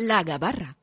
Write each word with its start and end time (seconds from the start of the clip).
La 0.00 0.22
Gabarra. 0.22 0.76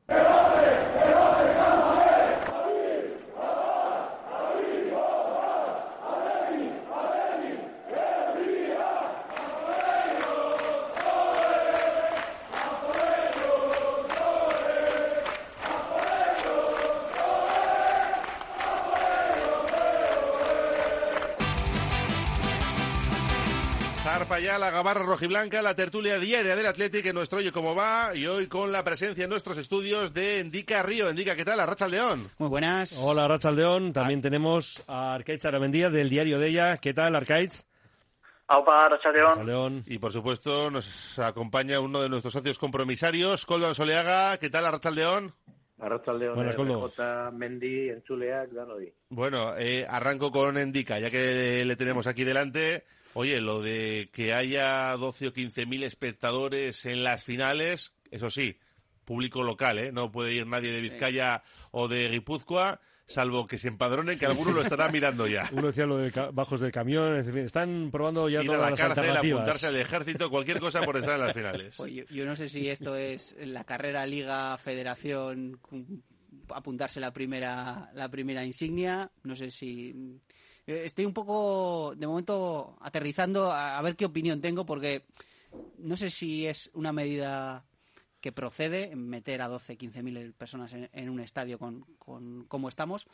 Ya 24.56 24.60
la 24.60 24.70
gabarra 24.70 25.02
rojiblanca, 25.02 25.60
la 25.60 25.76
tertulia 25.76 26.18
diaria 26.18 26.56
del 26.56 26.64
Atlético 26.64 27.10
en 27.10 27.14
nuestro 27.14 27.40
Oye 27.40 27.52
Cómo 27.52 27.74
Va 27.74 28.14
y 28.14 28.26
hoy 28.26 28.46
con 28.46 28.72
la 28.72 28.82
presencia 28.82 29.24
en 29.24 29.28
nuestros 29.28 29.58
estudios 29.58 30.14
de 30.14 30.40
Endica 30.40 30.82
Río. 30.82 31.10
Endica, 31.10 31.36
¿qué 31.36 31.44
tal? 31.44 31.60
Arracha 31.60 31.86
León. 31.86 32.30
Muy 32.38 32.48
buenas. 32.48 32.98
Hola, 33.02 33.28
Racha 33.28 33.50
León. 33.50 33.92
También 33.92 34.22
tenemos 34.22 34.82
a 34.88 35.12
Arcaiz 35.12 35.44
Aramendía 35.44 35.90
del 35.90 36.08
diario 36.08 36.38
de 36.38 36.48
ella. 36.48 36.78
¿Qué 36.78 36.94
tal, 36.94 37.14
Arcaiz? 37.16 37.66
Aupa. 38.46 38.88
León. 39.44 39.84
Y 39.84 39.98
por 39.98 40.12
supuesto 40.12 40.70
nos 40.70 41.18
acompaña 41.18 41.78
uno 41.78 42.00
de 42.00 42.08
nuestros 42.08 42.32
socios 42.32 42.58
compromisarios, 42.58 43.44
Coldo 43.44 43.74
Soleaga. 43.74 44.38
¿Qué 44.38 44.48
tal, 44.48 44.64
Arracha 44.64 44.90
León? 44.90 45.34
Arratsaldeon. 45.78 46.48
RJ, 46.48 47.30
Mendy, 47.32 47.90
Entzuleak, 47.90 48.52
danoi. 48.52 48.90
Bueno, 49.10 49.54
eh, 49.58 49.84
arranco 49.86 50.32
con 50.32 50.56
Endica, 50.56 50.98
ya 50.98 51.10
que 51.10 51.62
le 51.62 51.76
tenemos 51.76 52.06
aquí 52.06 52.24
delante. 52.24 52.84
Oye, 53.18 53.40
lo 53.40 53.62
de 53.62 54.10
que 54.12 54.34
haya 54.34 54.94
12 54.98 55.28
o 55.28 55.32
15 55.32 55.64
mil 55.64 55.82
espectadores 55.84 56.84
en 56.84 57.02
las 57.02 57.24
finales, 57.24 57.94
eso 58.10 58.28
sí, 58.28 58.58
público 59.06 59.42
local, 59.42 59.78
¿eh? 59.78 59.90
No 59.90 60.12
puede 60.12 60.34
ir 60.34 60.46
nadie 60.46 60.70
de 60.70 60.82
Vizcaya 60.82 61.42
o 61.70 61.88
de 61.88 62.10
Guipúzcoa, 62.10 62.78
salvo 63.06 63.46
que 63.46 63.56
se 63.56 63.68
empadronen, 63.68 64.18
que 64.18 64.26
alguno 64.26 64.50
lo 64.52 64.60
estará 64.60 64.90
mirando 64.90 65.26
ya. 65.26 65.48
Uno 65.52 65.68
decía 65.68 65.86
lo 65.86 65.96
de 65.96 66.10
bajos 66.34 66.60
del 66.60 66.72
camión. 66.72 67.16
Es 67.16 67.24
decir, 67.24 67.40
están 67.46 67.90
probando 67.90 68.28
ya 68.28 68.42
Ir 68.42 68.50
a 68.50 68.52
todas 68.52 68.60
la 68.60 68.70
las 68.70 68.80
cárcel, 68.80 68.98
alternativas. 69.04 69.40
apuntarse 69.40 69.66
al 69.68 69.76
ejército, 69.80 70.28
cualquier 70.28 70.60
cosa 70.60 70.82
por 70.82 70.98
estar 70.98 71.14
en 71.18 71.26
las 71.26 71.34
finales. 71.34 71.74
Pues 71.78 71.92
yo, 71.94 72.04
yo 72.10 72.26
no 72.26 72.36
sé 72.36 72.50
si 72.50 72.68
esto 72.68 72.96
es 72.96 73.34
la 73.38 73.64
carrera 73.64 74.04
Liga 74.04 74.58
Federación 74.58 75.58
apuntarse 76.54 77.00
la 77.00 77.12
primera 77.12 77.90
la 77.94 78.08
primera 78.10 78.44
insignia, 78.44 79.10
no 79.24 79.34
sé 79.34 79.50
si 79.50 80.20
estoy 80.66 81.04
un 81.06 81.12
poco 81.12 81.94
de 81.96 82.06
momento 82.06 82.76
aterrizando 82.80 83.52
a, 83.52 83.80
ver 83.82 83.96
qué 83.96 84.04
opinión 84.04 84.40
tengo 84.40 84.66
porque 84.66 85.04
no 85.78 85.96
sé 85.96 86.10
si 86.10 86.46
es 86.46 86.70
una 86.74 86.92
medida 86.92 87.64
que 88.20 88.32
procede 88.32 88.96
meter 88.96 89.42
a 89.42 89.48
12, 89.48 89.76
15 89.76 90.02
mil 90.02 90.34
personas 90.34 90.72
en, 90.72 90.90
en 90.92 91.08
un 91.10 91.20
estadio 91.20 91.58
con, 91.58 91.82
con 91.98 92.44
cómo 92.46 92.68
estamos. 92.68 93.06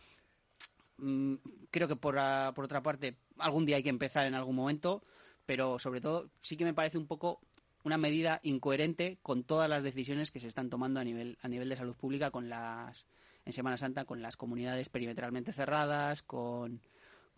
Mm, 0.96 1.34
creo 1.70 1.88
que 1.88 1.96
por, 1.96 2.18
a- 2.18 2.52
por 2.54 2.64
otra 2.64 2.82
parte 2.82 3.16
algún 3.38 3.66
día 3.66 3.76
hay 3.76 3.82
que 3.82 3.88
empezar 3.90 4.26
en 4.26 4.34
algún 4.34 4.56
momento, 4.56 5.02
pero 5.44 5.78
sobre 5.78 6.00
todo 6.00 6.30
sí 6.40 6.56
que 6.56 6.64
me 6.64 6.74
parece 6.74 6.98
un 6.98 7.06
poco 7.06 7.40
una 7.84 7.98
medida 7.98 8.40
incoherente 8.44 9.18
con 9.22 9.42
todas 9.42 9.68
las 9.68 9.82
decisiones 9.82 10.30
que 10.30 10.40
se 10.40 10.46
están 10.48 10.70
tomando 10.70 11.00
a 11.00 11.04
nivel 11.04 11.36
a 11.42 11.48
nivel 11.48 11.68
de 11.68 11.76
salud 11.76 11.96
pública 11.96 12.30
con 12.30 12.48
las 12.48 13.04
en 13.44 13.52
Semana 13.52 13.76
Santa 13.76 14.04
con 14.04 14.22
las 14.22 14.36
comunidades 14.36 14.88
perimetralmente 14.88 15.52
cerradas, 15.52 16.22
con 16.22 16.80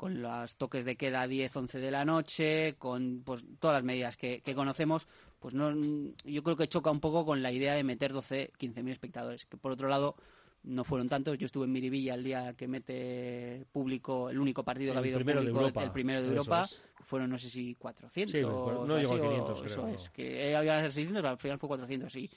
con 0.05 0.21
los 0.21 0.57
toques 0.59 0.85
de 0.85 0.97
queda 0.97 1.23
a 1.23 1.27
10, 1.27 1.57
11 1.57 1.79
de 1.81 1.91
la 1.91 2.05
noche, 2.05 2.75
con 2.77 3.23
pues 3.25 3.43
todas 3.59 3.77
las 3.79 3.85
medidas 3.85 4.19
que, 4.19 4.43
que 4.43 4.55
conocemos, 4.55 5.09
pues 5.41 5.55
no 5.55 5.73
yo 6.25 6.43
creo 6.43 6.59
que 6.59 6.69
choca 6.69 6.91
un 6.91 7.01
poco 7.01 7.25
con 7.25 7.43
la 7.43 7.51
idea 7.51 7.73
de 7.73 7.85
meter 7.85 8.13
12, 8.13 8.53
15 8.59 8.83
mil 8.83 8.93
espectadores, 8.93 9.47
que 9.47 9.57
por 9.57 9.73
otro 9.73 9.89
lado 9.89 10.15
no 10.63 10.85
fueron 10.85 11.09
tantos. 11.09 11.39
Yo 11.39 11.47
estuve 11.47 11.65
en 11.65 11.73
Miribilla 11.73 12.13
el 12.17 12.23
día 12.23 12.53
que 12.53 12.69
mete 12.69 13.65
público, 13.73 14.29
el 14.29 14.39
único 14.39 14.63
partido 14.63 14.93
que 14.93 14.99
ha 14.99 15.01
habido 15.01 15.17
primero 15.21 15.41
de 15.41 15.47
público, 15.47 15.61
Europa. 15.61 15.85
el 15.85 15.91
primero 15.91 16.21
de 16.21 16.29
Europa, 16.29 16.65
es. 16.71 16.83
fueron 17.01 17.31
no 17.31 17.39
sé 17.39 17.49
si 17.49 17.75
400 17.75 18.39
Sí, 18.39 18.45
bueno, 18.45 18.85
no 18.85 18.99
llegó 18.99 19.15
a 19.15 19.17
así, 19.17 19.25
o- 19.25 19.29
500 19.31 19.63
eso 19.65 19.89
es, 19.89 20.11
que 20.11 20.55
había 20.55 20.83
ser 20.83 20.93
600, 20.93 21.23
pero 21.23 21.31
al 21.31 21.39
final 21.39 21.59
fue 21.59 21.69
400 21.69 22.15
y 22.17 22.31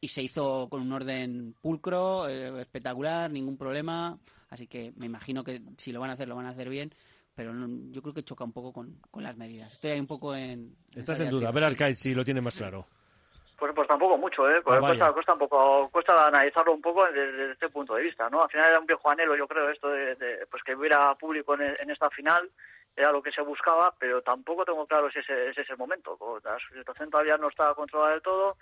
y 0.00 0.08
se 0.08 0.22
hizo 0.22 0.68
con 0.68 0.82
un 0.82 0.92
orden 0.92 1.54
pulcro, 1.60 2.28
eh, 2.28 2.60
espectacular, 2.60 3.30
ningún 3.30 3.56
problema, 3.56 4.18
así 4.56 4.66
que 4.66 4.92
me 4.96 5.06
imagino 5.06 5.44
que 5.44 5.60
si 5.78 5.92
lo 5.92 6.00
van 6.00 6.10
a 6.10 6.14
hacer 6.14 6.28
lo 6.28 6.36
van 6.36 6.46
a 6.46 6.50
hacer 6.50 6.68
bien, 6.68 6.92
pero 7.34 7.52
no- 7.52 7.92
yo 7.92 8.02
creo 8.02 8.14
que 8.14 8.22
choca 8.22 8.44
un 8.44 8.52
poco 8.52 8.72
con, 8.72 8.96
con 9.10 9.22
las 9.22 9.36
medidas. 9.36 9.72
Estoy 9.72 9.90
ahí 9.92 10.00
un 10.00 10.06
poco 10.06 10.34
en... 10.34 10.74
Estás 10.94 11.20
en 11.20 11.30
duda. 11.30 11.48
A 11.48 11.52
ver. 11.52 11.64
Arcaiz, 11.64 11.98
si 12.00 12.14
lo 12.14 12.24
tiene 12.24 12.40
más 12.40 12.56
claro. 12.56 12.86
Pues, 13.58 13.72
pues 13.74 13.88
tampoco 13.88 14.18
mucho, 14.18 14.48
¿eh? 14.50 14.60
Pues 14.62 14.76
Ah, 14.76 14.80
cuesta, 14.86 15.12
cuesta 15.12 15.32
un 15.34 15.38
poco, 15.38 15.88
cuesta 15.90 16.26
analizarlo 16.26 16.72
un 16.74 16.82
poco 16.82 17.06
desde, 17.06 17.32
desde 17.32 17.52
este 17.52 17.68
punto 17.70 17.94
de 17.94 18.02
vista, 18.02 18.28
¿no? 18.28 18.42
Al 18.42 18.50
final 18.50 18.68
era 18.68 18.80
un 18.80 18.86
viejo 18.86 19.08
anhelo, 19.08 19.34
yo 19.36 19.46
creo, 19.48 19.70
esto 19.70 19.88
de, 19.88 20.14
de, 20.16 20.46
pues 20.50 20.62
que 20.62 20.74
hubiera 20.74 21.14
público 21.14 21.54
en, 21.54 21.62
en 21.78 21.90
esta 21.90 22.10
final, 22.10 22.50
era 22.94 23.12
lo 23.12 23.22
que 23.22 23.32
se 23.32 23.40
buscaba, 23.42 23.94
pero 23.98 24.20
tampoco 24.22 24.64
tengo 24.64 24.86
claro 24.86 25.10
si 25.10 25.18
ese, 25.20 25.48
ese 25.50 25.62
es 25.62 25.70
el 25.70 25.76
momento. 25.78 26.18
La 26.44 26.56
situación 26.74 27.10
todavía 27.10 27.36
no 27.38 27.48
está 27.48 27.74
controlada 27.74 28.12
del 28.12 28.22
todo. 28.22 28.56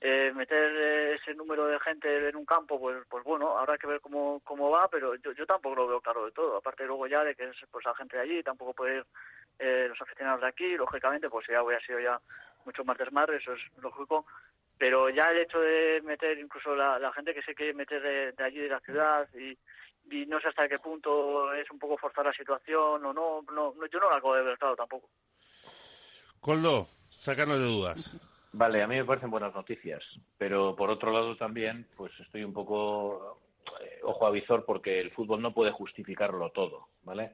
Eh, 0.00 0.32
meter 0.34 0.72
eh, 0.76 1.14
ese 1.14 1.34
número 1.34 1.66
de 1.66 1.80
gente 1.80 2.28
en 2.28 2.36
un 2.36 2.44
campo, 2.44 2.78
pues, 2.78 3.02
pues 3.08 3.24
bueno, 3.24 3.56
habrá 3.56 3.78
que 3.78 3.86
ver 3.86 4.00
cómo, 4.00 4.40
cómo 4.44 4.70
va, 4.70 4.88
pero 4.88 5.14
yo, 5.14 5.32
yo 5.32 5.46
tampoco 5.46 5.76
lo 5.76 5.88
veo 5.88 6.00
claro 6.00 6.24
del 6.24 6.34
todo. 6.34 6.56
Aparte 6.56 6.84
luego 6.84 7.06
ya 7.06 7.24
de 7.24 7.34
que 7.34 7.44
es 7.44 7.56
pues 7.70 7.84
la 7.86 7.94
gente 7.94 8.16
de 8.16 8.22
allí, 8.22 8.42
tampoco 8.42 8.74
puede 8.74 8.98
ir 8.98 9.06
eh, 9.58 9.86
los 9.88 10.00
aficionados 10.00 10.42
de 10.42 10.48
aquí, 10.48 10.76
lógicamente, 10.76 11.30
pues 11.30 11.46
ya 11.48 11.62
hubiera 11.62 11.84
sido 11.86 12.00
ya 12.00 12.20
mucho 12.64 12.84
más 12.84 12.98
desmadre, 12.98 13.36
eso 13.36 13.52
es 13.54 13.60
lógico. 13.80 14.26
Pero 14.76 15.08
ya 15.08 15.30
el 15.30 15.38
hecho 15.38 15.60
de 15.60 16.02
meter 16.04 16.38
incluso 16.38 16.74
la, 16.74 17.12
gente 17.12 17.32
que 17.32 17.42
se 17.42 17.54
quiere 17.54 17.72
meter 17.72 18.02
de, 18.02 18.32
de 18.32 18.44
allí 18.44 18.58
de 18.58 18.68
la 18.68 18.80
ciudad 18.80 19.28
y, 19.34 19.56
y 20.10 20.26
no 20.26 20.40
sé 20.40 20.48
hasta 20.48 20.68
qué 20.68 20.78
punto 20.78 21.52
es 21.54 21.70
un 21.70 21.78
poco 21.78 21.96
forzar 21.96 22.26
la 22.26 22.32
situación 22.32 23.04
o 23.06 23.12
no, 23.12 23.42
no, 23.52 23.72
no 23.74 23.86
yo 23.86 23.98
no 24.00 24.10
la 24.10 24.16
acabo 24.16 24.34
de 24.34 24.42
ver 24.42 24.58
claro 24.58 24.76
tampoco. 24.76 25.08
Coldo, 26.40 26.88
sácanos 27.18 27.58
de 27.58 27.64
dudas. 27.64 28.33
Vale, 28.56 28.82
a 28.84 28.86
mí 28.86 28.94
me 28.94 29.04
parecen 29.04 29.32
buenas 29.32 29.52
noticias, 29.52 30.00
pero 30.38 30.76
por 30.76 30.88
otro 30.88 31.10
lado 31.12 31.36
también, 31.36 31.88
pues 31.96 32.12
estoy 32.20 32.44
un 32.44 32.52
poco 32.52 33.40
eh, 33.82 33.98
ojo 34.04 34.26
a 34.28 34.30
visor 34.30 34.64
porque 34.64 35.00
el 35.00 35.10
fútbol 35.10 35.42
no 35.42 35.52
puede 35.52 35.72
justificarlo 35.72 36.50
todo, 36.50 36.86
¿vale? 37.02 37.32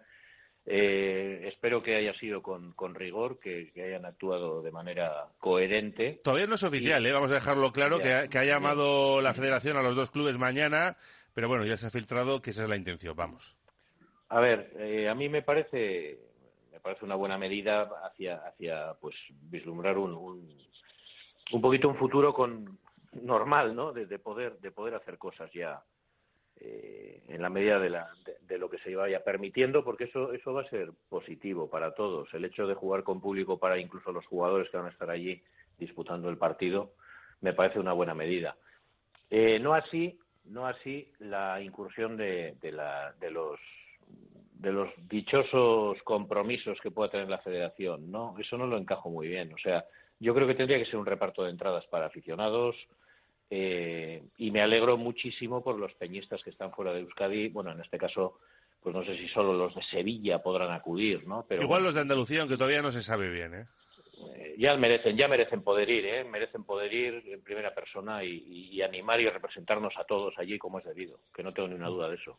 Eh, 0.65 1.47
espero 1.53 1.83
que 1.83 1.97
haya 1.97 2.15
sido 2.15 2.41
con, 2.41 2.73
con 2.73 2.95
rigor, 2.95 3.39
que, 3.39 3.71
que 3.75 3.83
hayan 3.83 4.07
actuado 4.07 4.63
de 4.63 4.71
manera 4.71 5.27
coherente. 5.39 6.21
Todavía 6.25 6.47
no 6.47 6.55
es 6.55 6.63
oficial, 6.63 7.05
¿eh? 7.05 7.13
vamos 7.13 7.31
a 7.31 7.35
dejarlo 7.35 7.71
claro, 7.71 7.99
Ya. 7.99 8.03
que 8.03 8.15
ha, 8.15 8.29
que 8.29 8.39
ha 8.39 8.45
llamado 8.45 9.21
la 9.21 9.35
federación 9.35 9.77
a 9.77 9.83
los 9.83 9.97
dos 9.97 10.11
clubes 10.11 10.39
mañana, 10.39 10.97
pero 11.35 11.49
bueno, 11.49 11.67
ya 11.67 11.77
se 11.77 11.87
ha 11.87 11.91
filtrado 11.91 12.41
que 12.41 12.51
esa 12.51 12.63
es 12.63 12.69
la 12.71 12.77
intención, 12.77 13.15
vamos. 13.15 13.57
A 14.31 14.41
ver, 14.41 14.73
eh, 14.79 15.07
a 15.07 15.15
mí 15.15 15.29
me 15.29 15.43
parece 15.43 16.19
me 16.73 16.81
parece 16.81 17.05
una 17.05 17.17
buena 17.17 17.37
medida 17.37 17.91
hacia 18.07 18.37
hacia 18.37 18.95
pues 19.03 19.15
vislumbrar 19.51 19.99
un, 19.99 20.15
un, 20.15 20.49
un 21.53 21.61
poquito 21.61 21.89
un 21.89 21.97
futuro 21.97 22.33
con 22.33 22.79
normal, 23.23 23.75
¿no? 23.75 23.93
De, 23.93 24.07
de 24.07 24.19
poder 24.19 24.59
de 24.61 24.71
poder 24.71 24.95
hacer 24.95 25.19
cosas 25.19 25.51
ya 25.53 25.83
eh, 26.57 27.23
en 27.29 27.43
la 27.43 27.49
medida 27.49 27.79
de, 27.79 27.91
la, 27.91 28.09
de 28.43 28.59
lo 28.59 28.69
que 28.69 28.79
se 28.79 28.95
vaya 28.95 29.25
permitiendo, 29.25 29.83
porque 29.83 30.05
eso 30.05 30.33
eso 30.33 30.53
va 30.53 30.63
a 30.63 30.69
ser 30.71 30.91
positivo 31.09 31.69
para 31.69 31.95
todos. 31.95 32.33
El 32.35 32.45
hecho 32.45 32.67
de 32.67 32.75
jugar 32.75 33.03
con 33.03 33.21
público 33.21 33.59
para 33.59 33.79
incluso 33.79 34.13
los 34.13 34.27
jugadores 34.27 34.69
que 34.71 34.77
van 34.77 34.87
a 34.87 34.91
estar 34.91 35.11
allí 35.11 35.43
disputando 35.79 36.29
el 36.29 36.37
partido 36.37 36.93
me 37.41 37.55
parece 37.55 37.81
una 37.81 37.93
buena 37.93 38.15
medida. 38.15 38.57
Eh, 39.31 39.59
no 39.59 39.75
así 39.75 40.19
no 40.45 40.67
así 40.67 41.11
la 41.19 41.61
incursión 41.61 42.17
de, 42.17 42.57
de, 42.61 42.73
la, 42.73 43.13
de 43.21 43.31
los 43.31 43.59
de 44.53 44.73
los 44.73 44.91
dichosos 45.09 46.03
compromisos 46.03 46.79
que 46.83 46.91
pueda 46.91 47.11
tener 47.11 47.31
la 47.31 47.39
federación, 47.39 48.11
¿no? 48.11 48.35
Eso 48.39 48.59
no 48.59 48.67
lo 48.67 48.77
encajo 48.77 49.09
muy 49.09 49.27
bien. 49.27 49.55
O 49.55 49.59
sea, 49.59 49.85
yo 50.21 50.35
creo 50.35 50.47
que 50.47 50.55
tendría 50.55 50.79
que 50.79 50.87
ser 50.87 50.97
un 50.97 51.07
reparto 51.07 51.43
de 51.43 51.51
entradas 51.51 51.85
para 51.87 52.07
aficionados 52.07 52.77
eh, 53.51 54.23
y 54.39 54.51
me 54.51 54.63
alegro 54.63 54.97
muchísimo 54.97 55.63
por 55.65 55.77
los 55.79 55.93
peñistas 55.95 56.43
que 56.45 56.51
están 56.51 56.73
fuera 56.73 56.93
de 56.93 57.01
Euskadi. 57.01 57.49
Bueno, 57.49 57.73
en 57.73 57.81
este 57.81 57.99
caso, 57.99 58.39
pues 58.81 58.95
no 58.95 59.05
sé 59.05 59.17
si 59.17 59.27
solo 59.29 59.55
los 59.55 59.75
de 59.75 59.83
Sevilla 59.83 60.41
podrán 60.43 60.71
acudir, 60.71 61.27
¿no? 61.27 61.45
Pero 61.49 61.63
Igual 61.63 61.83
los 61.83 61.95
de 61.95 62.01
Andalucía, 62.03 62.41
aunque 62.43 62.57
todavía 62.57 62.83
no 62.83 62.93
se 62.93 63.03
sabe 63.03 63.29
bien, 63.31 63.55
¿eh? 63.55 63.67
eh, 64.37 64.55
ya 64.59 64.77
merecen, 64.77 65.17
ya 65.17 65.27
merecen 65.27 65.63
poder 65.63 65.91
ir, 65.91 66.05
¿eh? 66.07 66.25
Merecen 66.25 66.65
poder 66.65 66.93
ir 66.95 67.23
en 67.27 67.43
primera 67.43 67.75
persona 67.75 68.23
y, 68.23 68.29
y- 68.47 68.69
y 68.77 68.83
animar 68.83 69.21
y 69.21 69.29
representarnos 69.29 69.95
a 69.97 70.05
todos 70.05 70.35
allí 70.39 70.59
como 70.59 70.79
es 70.79 70.85
debido, 70.85 71.19
que 71.35 71.43
no 71.43 71.53
tengo 71.53 71.69
ni 71.69 71.75
una 71.75 71.89
duda 71.89 72.09
de 72.09 72.17
eso. 72.17 72.39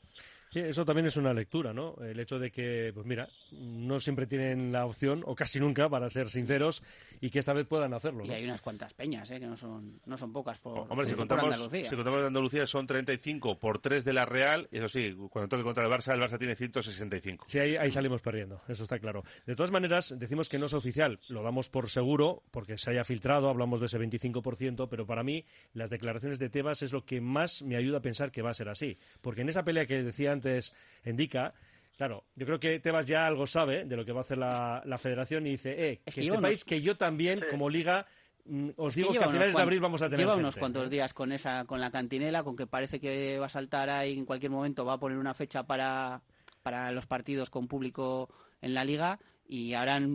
Sí, 0.52 0.60
eso 0.60 0.84
también 0.84 1.08
es 1.08 1.16
una 1.16 1.34
lectura, 1.34 1.72
¿no? 1.74 1.96
El 2.02 2.20
hecho 2.20 2.38
de 2.38 2.52
que, 2.52 2.92
pues 2.94 3.06
mira, 3.06 3.30
no 3.52 4.02
siempre 4.02 4.28
tienen 4.28 4.74
la 4.74 4.86
opción, 4.86 5.24
o 5.26 5.34
casi 5.34 5.62
nunca, 5.62 5.88
para 5.88 6.10
ser 6.10 6.30
sinceros, 6.30 6.84
y 7.22 7.30
que 7.30 7.40
esta 7.40 7.54
vez 7.54 7.66
puedan 7.66 7.94
hacerlo. 7.94 8.26
Y 8.26 8.32
hay 8.32 8.44
unas 8.44 8.62
cuantas 8.62 8.94
peñas, 8.94 9.32
¿eh? 9.32 9.40
que 9.40 9.46
no 9.46 9.56
son, 9.56 10.02
no 10.06 10.18
son 10.18 10.34
pocas 10.34 10.60
por, 10.60 10.92
Hombre, 10.92 11.06
si 11.06 11.14
por 11.14 11.20
contamos, 11.20 11.46
Andalucía. 11.46 11.90
si 11.90 11.96
contamos 11.96 12.22
Andalucía 12.22 12.68
son 12.68 12.86
35 12.86 13.60
por 13.60 13.80
3 13.80 14.04
de 14.04 14.12
la 14.12 14.26
Real, 14.26 14.68
y 14.74 14.80
eso 14.80 14.90
sí, 14.90 15.16
cuando 15.30 15.48
toque 15.48 15.64
contra 15.64 15.86
el 15.86 15.90
Barça, 15.90 16.14
el 16.14 16.20
Barça 16.20 16.38
tiene 16.38 16.56
165. 16.58 17.46
Sí, 17.48 17.60
ahí, 17.60 17.78
ahí 17.78 17.90
salimos 17.90 18.22
perdiendo, 18.22 18.62
eso 18.68 18.84
está 18.84 19.00
claro. 19.00 19.24
De 19.46 19.56
todas 19.56 19.72
maneras, 19.72 20.14
decimos 20.18 20.50
que 20.50 20.60
no 20.60 20.66
es 20.66 20.74
oficial, 20.74 21.22
lo 21.30 21.44
damos 21.44 21.70
por 21.70 21.90
seguro, 21.90 22.44
porque 22.52 22.78
se 22.78 22.92
haya 22.92 23.06
filtrado, 23.06 23.48
hablamos 23.48 23.80
de 23.80 23.86
ese 23.86 23.98
25%, 23.98 24.90
pero 24.90 25.06
para 25.06 25.24
mí 25.24 25.46
las 25.74 25.90
declaraciones 25.90 26.40
de 26.40 26.50
Tebas 26.50 26.82
es 26.82 26.92
lo 26.92 27.06
que 27.06 27.22
más 27.22 27.62
me 27.62 27.78
ayuda 27.78 28.00
a 28.00 28.02
pensar 28.02 28.32
que 28.32 28.42
va 28.42 28.50
a 28.50 28.54
ser 28.54 28.68
así. 28.68 28.98
Porque 29.22 29.44
en 29.44 29.50
esa 29.50 29.64
pelea 29.64 29.86
que 29.86 30.04
decía 30.04 30.41
antes 30.42 30.74
Indica, 31.06 31.54
claro, 31.98 32.26
yo 32.36 32.46
creo 32.46 32.60
que 32.60 32.80
Tebas 32.80 33.06
ya 33.06 33.26
algo 33.28 33.46
sabe 33.48 33.86
de 33.86 33.96
lo 33.96 34.04
que 34.06 34.12
va 34.12 34.20
a 34.20 34.24
hacer 34.24 34.38
la, 34.38 34.82
la 34.86 34.98
federación 34.98 35.46
y 35.48 35.52
dice, 35.52 35.72
eh, 35.92 36.02
Es 36.06 36.16
que, 36.16 36.24
sepáis 36.24 36.60
unos- 36.60 36.66
que 36.66 36.82
yo 36.82 36.98
también, 36.98 37.40
Sí. 37.40 37.46
como 37.50 37.70
liga, 37.70 38.06
mm, 38.46 38.70
os 38.78 38.96
digo 38.96 39.12
que 39.12 39.20
a 39.20 39.30
finales 39.30 39.56
de 39.56 39.62
abril 39.62 39.80
vamos 39.80 40.02
a 40.02 40.06
tener 40.06 40.20
Lleva 40.20 40.36
unos 40.36 40.56
cuantos 40.56 40.90
días 40.90 41.14
con 41.14 41.32
esa, 41.32 41.66
con 41.66 41.80
la 41.80 41.92
cantinela, 41.92 42.44
con 42.44 42.56
que 42.56 42.68
parece 42.68 43.00
que 43.00 43.38
va 43.40 43.46
a 43.48 43.50
saltar 43.50 43.90
ahí 43.90 44.18
en 44.18 44.26
cualquier 44.26 44.52
momento, 44.52 44.84
va 44.86 44.94
a 44.94 45.00
poner 45.00 45.18
una 45.18 45.34
fecha 45.34 45.64
para, 45.64 46.22
para 46.64 46.92
los 46.92 47.06
partidos 47.06 47.50
con 47.50 47.68
público 47.68 48.30
en 48.62 48.74
la 48.76 48.84
liga 48.86 49.20
y 49.52 49.74
ahora 49.74 50.00
le 50.00 50.06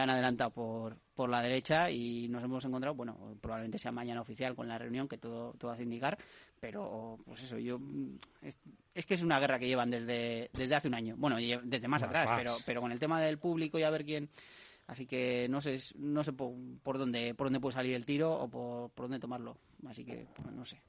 han 0.00 0.10
adelantado 0.10 0.50
por, 0.50 0.96
por 1.14 1.30
la 1.30 1.40
derecha 1.40 1.90
y 1.90 2.28
nos 2.28 2.44
hemos 2.44 2.62
encontrado, 2.66 2.94
bueno, 2.94 3.36
probablemente 3.40 3.78
sea 3.78 3.90
mañana 3.90 4.20
oficial 4.20 4.54
con 4.54 4.68
la 4.68 4.76
reunión, 4.76 5.08
que 5.08 5.16
todo, 5.16 5.54
todo 5.54 5.70
hace 5.70 5.82
indicar, 5.84 6.18
pero 6.60 7.18
pues 7.24 7.42
eso, 7.42 7.56
yo 7.58 7.78
mm, 7.78 8.18
es, 8.42 8.58
es 8.94 9.06
que 9.06 9.14
es 9.14 9.22
una 9.22 9.40
guerra 9.40 9.58
que 9.58 9.66
llevan 9.66 9.90
desde, 9.90 10.50
desde 10.52 10.74
hace 10.74 10.88
un 10.88 10.94
año, 10.94 11.14
bueno, 11.16 11.36
desde 11.62 11.88
más 11.88 12.02
atrás, 12.02 12.28
más. 12.28 12.38
pero, 12.38 12.56
pero 12.66 12.80
con 12.82 12.92
el 12.92 12.98
tema 12.98 13.18
del 13.18 13.38
público 13.38 13.78
y 13.78 13.82
a 13.82 13.90
ver 13.90 14.04
quién 14.04 14.28
Así 14.88 15.06
que 15.06 15.46
no 15.48 15.62
sé, 15.62 15.78
no 15.96 16.22
sé 16.24 16.32
por, 16.34 16.52
por 16.82 16.98
dónde 16.98 17.34
por 17.34 17.46
dónde 17.46 17.60
puede 17.60 17.72
salir 17.72 17.94
el 17.94 18.04
tiro 18.04 18.32
o 18.32 18.48
por, 18.50 18.90
por 18.90 19.04
dónde 19.04 19.20
tomarlo. 19.20 19.56
Así 19.88 20.04
que 20.04 20.26
pues, 20.34 20.52
no 20.52 20.64
sé. 20.66 20.82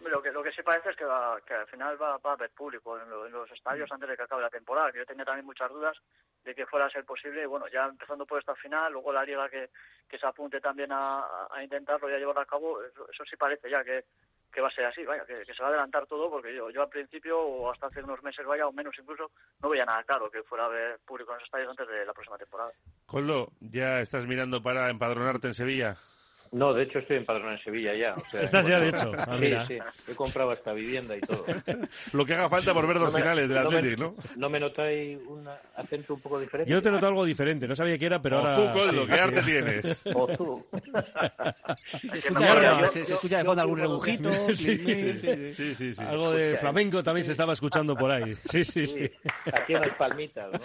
Lo 0.00 0.20
que, 0.20 0.30
lo 0.32 0.42
que 0.42 0.52
sí 0.52 0.60
parece 0.62 0.90
es 0.90 0.96
que, 0.96 1.04
va- 1.04 1.40
que 1.46 1.54
al 1.54 1.66
final 1.68 1.96
va, 2.02 2.18
va 2.18 2.30
a 2.32 2.34
haber 2.34 2.50
público 2.50 2.98
en, 3.00 3.08
lo- 3.08 3.26
en 3.26 3.32
los 3.32 3.50
estadios 3.52 3.90
antes 3.90 4.08
de 4.08 4.16
que 4.16 4.22
acabe 4.24 4.42
la 4.42 4.50
temporada. 4.50 4.92
que 4.92 4.98
Yo 4.98 5.06
tenía 5.06 5.24
también 5.24 5.46
muchas 5.46 5.70
dudas 5.70 5.96
de 6.44 6.54
que 6.54 6.66
fuera 6.66 6.86
a 6.86 6.90
ser 6.90 7.04
posible. 7.04 7.42
Y 7.42 7.46
bueno, 7.46 7.66
ya 7.72 7.86
empezando 7.86 8.26
por 8.26 8.38
esta 8.38 8.54
final, 8.54 8.92
luego 8.92 9.12
la 9.12 9.24
liga 9.24 9.48
que, 9.48 9.70
que 10.08 10.18
se 10.18 10.26
apunte 10.26 10.60
también 10.60 10.90
a, 10.92 11.24
intentarlo 11.62 12.10
y 12.10 12.14
a 12.14 12.18
llevarlo 12.18 12.42
a 12.42 12.46
cabo, 12.46 12.82
eso, 12.82 13.24
sí 13.28 13.36
parece 13.36 13.70
ya 13.70 13.82
que, 13.82 14.04
que 14.52 14.60
va 14.60 14.68
a 14.68 14.72
ser 14.72 14.84
así, 14.84 15.04
vaya, 15.04 15.24
que, 15.24 15.42
que 15.44 15.54
se 15.54 15.62
va 15.62 15.68
a 15.68 15.70
adelantar 15.70 16.06
todo, 16.06 16.30
porque 16.30 16.54
yo, 16.54 16.70
yo 16.70 16.82
al 16.82 16.88
principio, 16.88 17.40
o 17.40 17.70
hasta 17.70 17.86
hace 17.86 18.02
unos 18.02 18.22
meses, 18.22 18.44
vaya, 18.46 18.66
o 18.66 18.72
menos 18.72 18.94
incluso, 18.98 19.30
no 19.62 19.70
veía 19.70 19.84
nada 19.84 20.04
claro 20.04 20.30
que 20.30 20.42
fuera 20.42 20.64
a 20.64 20.66
haber 20.68 20.98
público 21.00 21.32
en 21.32 21.38
los 21.38 21.44
estadios 21.44 21.70
antes 21.70 21.88
de 21.88 22.04
la 22.04 22.12
próxima 22.12 22.38
temporada. 22.38 22.72
Coldo, 23.06 23.48
¿ya 23.60 24.00
estás 24.00 24.26
mirando 24.26 24.62
para 24.62 24.90
empadronarte 24.90 25.48
en 25.48 25.54
Sevilla? 25.54 25.96
No, 26.54 26.72
de 26.72 26.84
hecho 26.84 27.00
estoy 27.00 27.16
empadronado 27.16 27.56
en 27.56 27.64
Sevilla 27.64 27.94
ya. 27.94 28.14
o 28.14 28.30
sea, 28.30 28.42
Estás 28.42 28.66
ya, 28.68 28.78
de 28.78 28.90
hecho. 28.90 29.10
Ah, 29.18 29.26
sí, 29.34 29.40
mira. 29.40 29.66
sí. 29.66 29.78
He 30.08 30.14
comprado 30.14 30.52
esta 30.52 30.72
vivienda 30.72 31.16
y 31.16 31.20
todo. 31.20 31.44
Lo 32.12 32.24
que 32.24 32.34
haga 32.34 32.48
falta 32.48 32.72
por 32.72 32.86
ver 32.86 33.00
dos 33.00 33.12
No 33.12 33.18
finales 33.18 33.48
del 33.48 33.60
no 33.60 33.68
Athletic, 33.68 33.98
¿no? 33.98 34.14
¿No 34.36 34.48
me 34.48 34.60
notáis 34.60 35.18
un 35.26 35.48
acento 35.76 36.14
un 36.14 36.20
poco 36.20 36.38
diferente? 36.38 36.70
Yo 36.70 36.80
te 36.80 36.92
noto 36.92 37.08
algo 37.08 37.24
diferente, 37.24 37.66
no 37.66 37.74
sabía 37.74 37.98
qué 37.98 38.06
era, 38.06 38.22
pero 38.22 38.36
o 38.36 38.46
ahora... 38.46 38.56
tú, 38.56 38.78
Coldo, 38.78 39.02
sí, 39.02 39.08
¿qué 39.08 39.14
sí. 39.14 39.20
arte 39.20 39.42
tienes? 39.42 40.02
O 40.14 40.26
tú. 40.28 40.66
Se 42.08 42.18
escucha, 42.18 42.44
de- 42.44 42.66
acuerdo, 42.68 42.90
se, 42.90 42.98
yo- 43.00 43.04
se 43.04 43.10
yo- 43.10 43.14
escucha 43.16 43.36
de 43.38 43.42
yo 43.42 43.46
fondo 43.48 43.62
algún 43.62 43.78
rebujito. 43.80 44.30
Sí. 44.54 44.76
sí, 44.78 45.18
sí. 45.18 45.54
Sí, 45.54 45.74
sí, 45.74 45.94
sí. 45.94 46.02
Algo 46.02 46.30
de 46.32 46.44
Escucha, 46.52 46.60
flamenco 46.60 47.02
también 47.02 47.24
se 47.24 47.32
estaba 47.32 47.52
escuchando 47.52 47.96
por 47.96 48.10
ahí. 48.12 48.34
Sí, 48.44 48.62
sí, 48.62 48.86
sí. 48.86 49.08
Sí, 49.08 49.10
aquí 49.52 49.74
unas 49.74 49.94
palmitas, 49.96 50.52
¿no? 50.52 50.58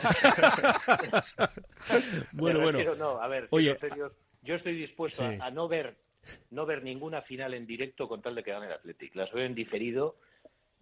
Bueno, 2.34 2.60
bueno. 2.60 2.80
no, 2.96 3.22
a 3.22 3.28
ver, 3.28 3.48
Oye. 3.50 3.76
serios, 3.80 4.12
yo 4.42 4.56
estoy 4.56 4.76
dispuesto 4.76 5.28
Sí. 5.30 5.38
a, 5.40 5.46
a 5.46 5.52
no 5.52 5.68
ver 5.68 5.96
no 6.52 6.66
ver 6.66 6.84
ninguna 6.84 7.22
final 7.22 7.54
en 7.54 7.66
directo 7.66 8.08
con 8.08 8.22
tal 8.22 8.36
de 8.36 8.44
que 8.44 8.52
gane 8.52 8.68
el 8.68 8.74
Athletic. 8.74 9.16
Las 9.16 9.32
veo 9.32 9.46
en 9.46 9.56
diferido. 9.56 10.16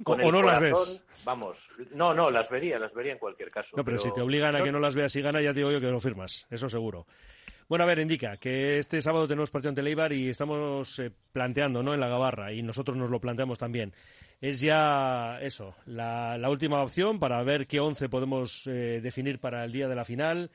Con 0.03 0.19
O- 0.19 0.25
el 0.25 0.31
no 0.31 0.41
las 0.43 0.59
corazón, 0.59 0.95
ves. 0.95 1.23
Vamos, 1.25 1.57
no, 1.93 2.13
no, 2.13 2.29
las 2.29 2.49
vería, 2.49 2.77
las 2.79 2.93
vería 2.93 3.13
en 3.13 3.19
cualquier 3.19 3.49
caso. 3.49 3.69
No, 3.77 3.83
pero 3.85 3.97
si 3.97 4.11
te 4.13 4.21
obligan 4.21 4.55
a 4.55 4.63
que 4.63 4.71
no 4.71 4.79
las 4.79 4.93
veas 4.95 5.15
y 5.15 5.21
gana, 5.21 5.41
ya 5.41 5.53
te 5.53 5.59
digo 5.59 5.71
yo 5.71 5.79
que 5.79 5.87
lo 5.87 5.99
firmas, 5.99 6.45
eso 6.49 6.69
seguro. 6.69 7.05
Bueno, 7.69 7.83
a 7.83 7.87
ver, 7.87 7.99
indica 7.99 8.37
que 8.37 8.77
este 8.77 9.01
sábado 9.01 9.27
tenemos 9.27 9.51
partido 9.51 9.69
ante 9.69 9.81
Leibar 9.83 10.13
y 10.13 10.29
estamos 10.29 10.99
eh, 10.99 11.11
planteando, 11.31 11.81
¿no? 11.83 11.93
En 11.93 11.99
la 11.99 12.07
Gabarra 12.07 12.53
y 12.53 12.61
nosotros 12.61 12.95
nos 12.97 13.09
lo 13.09 13.19
planteamos 13.19 13.57
también. 13.59 13.93
Es 14.39 14.59
ya 14.61 15.39
eso, 15.41 15.75
la, 15.85 16.37
la 16.37 16.49
última 16.49 16.81
opción 16.81 17.19
para 17.19 17.41
ver 17.43 17.67
qué 17.67 17.79
once 17.79 18.07
podemos 18.09 18.67
eh, 18.67 18.99
definir 19.01 19.39
para 19.39 19.65
el 19.65 19.71
día 19.71 19.87
de 19.87 19.95
la 19.95 20.05
final. 20.05 20.49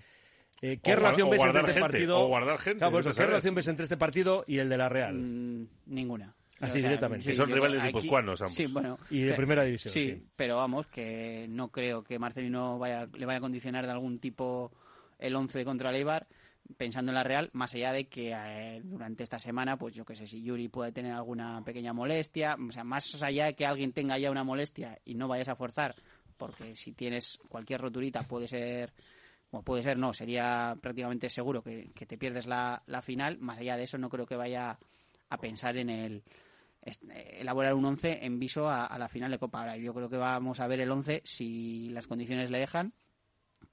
Eh, 0.62 0.78
¿Qué 0.82 0.92
O 0.92 0.96
relación 0.96 1.26
o 1.28 1.30
ves 1.32 1.42
entre 1.42 1.60
este 1.60 1.72
gente, 1.72 1.80
partido? 1.80 2.20
o 2.20 2.28
guardar 2.28 2.58
gente, 2.58 2.78
Claro, 2.78 2.98
eso, 3.00 3.08
¿qué 3.10 3.14
saber. 3.14 3.28
relación 3.30 3.54
ves 3.56 3.66
entre 3.68 3.82
este 3.82 3.96
partido 3.96 4.44
y 4.46 4.58
el 4.58 4.68
de 4.68 4.76
la 4.78 4.88
Real? 4.88 5.14
Mm, 5.16 5.66
ninguna. 5.86 6.34
Así 6.60 6.78
directamente. 6.78 7.26
Que 7.26 7.34
son 7.34 7.48
yo- 7.48 7.56
rivales 7.56 7.82
guipuzcoanos 7.82 8.40
ambos. 8.40 8.54
Sí, 8.54 8.66
bueno. 8.66 8.96
Y 9.10 9.22
de 9.22 9.30
que- 9.30 9.36
primera 9.36 9.64
división, 9.64 9.92
Sí, 9.92 10.10
sí. 10.12 10.22
pero 10.36 10.56
vamos, 10.56 10.86
que 10.86 11.46
no 11.50 11.68
creo 11.72 12.04
que 12.04 12.20
Marcelino 12.20 12.78
vaya, 12.78 13.08
le 13.12 13.26
vaya 13.26 13.38
a 13.38 13.40
condicionar 13.40 13.84
de 13.84 13.90
algún 13.92 14.20
tipo 14.20 14.70
el 15.18 15.34
11 15.34 15.64
contra 15.64 15.90
el 15.90 15.96
Eibar, 15.96 16.28
pensando 16.76 17.10
en 17.10 17.16
la 17.16 17.24
Real, 17.24 17.50
más 17.52 17.74
allá 17.74 17.92
de 17.92 18.06
que 18.06 18.32
eh, 18.32 18.80
durante 18.84 19.24
esta 19.24 19.40
semana, 19.40 19.76
pues 19.76 19.92
yo 19.96 20.04
qué 20.04 20.14
sé, 20.14 20.28
si 20.28 20.44
Yuri 20.44 20.68
puede 20.68 20.92
tener 20.92 21.12
alguna 21.12 21.60
pequeña 21.64 21.92
molestia, 21.92 22.56
o 22.56 22.70
sea, 22.70 22.84
más 22.84 23.20
allá 23.20 23.46
de 23.46 23.54
que 23.56 23.66
alguien 23.66 23.92
tenga 23.92 24.16
ya 24.18 24.30
una 24.30 24.44
molestia 24.44 25.00
y 25.04 25.16
no 25.16 25.26
vayas 25.26 25.48
a 25.48 25.56
forzar, 25.56 25.96
porque 26.36 26.76
si 26.76 26.92
tienes 26.92 27.40
cualquier 27.48 27.80
roturita 27.80 28.22
puede 28.22 28.46
ser, 28.46 28.92
puede 29.60 29.82
ser 29.82 29.98
no, 29.98 30.14
sería 30.14 30.78
prácticamente 30.80 31.28
seguro 31.28 31.62
que, 31.62 31.90
te 31.94 32.16
pierdes 32.16 32.46
la, 32.46 32.82
final, 33.04 33.38
más 33.38 33.58
allá 33.58 33.76
de 33.76 33.84
eso 33.84 33.98
no 33.98 34.08
creo 34.08 34.24
que 34.24 34.36
vaya 34.36 34.78
a 35.28 35.38
pensar 35.38 35.76
en 35.76 35.90
el 35.90 36.24
elaborar 37.38 37.74
un 37.74 37.84
11 37.84 38.24
en 38.24 38.38
viso 38.38 38.68
a, 38.68 38.98
la 38.98 39.08
final 39.08 39.30
de 39.30 39.38
Copa. 39.38 39.60
Ahora, 39.60 39.76
yo 39.76 39.94
creo 39.94 40.08
que 40.08 40.16
vamos 40.16 40.58
a 40.58 40.66
ver 40.66 40.80
el 40.80 40.90
11 40.90 41.22
si 41.24 41.90
las 41.90 42.06
condiciones 42.06 42.50
le 42.50 42.58
dejan, 42.58 42.92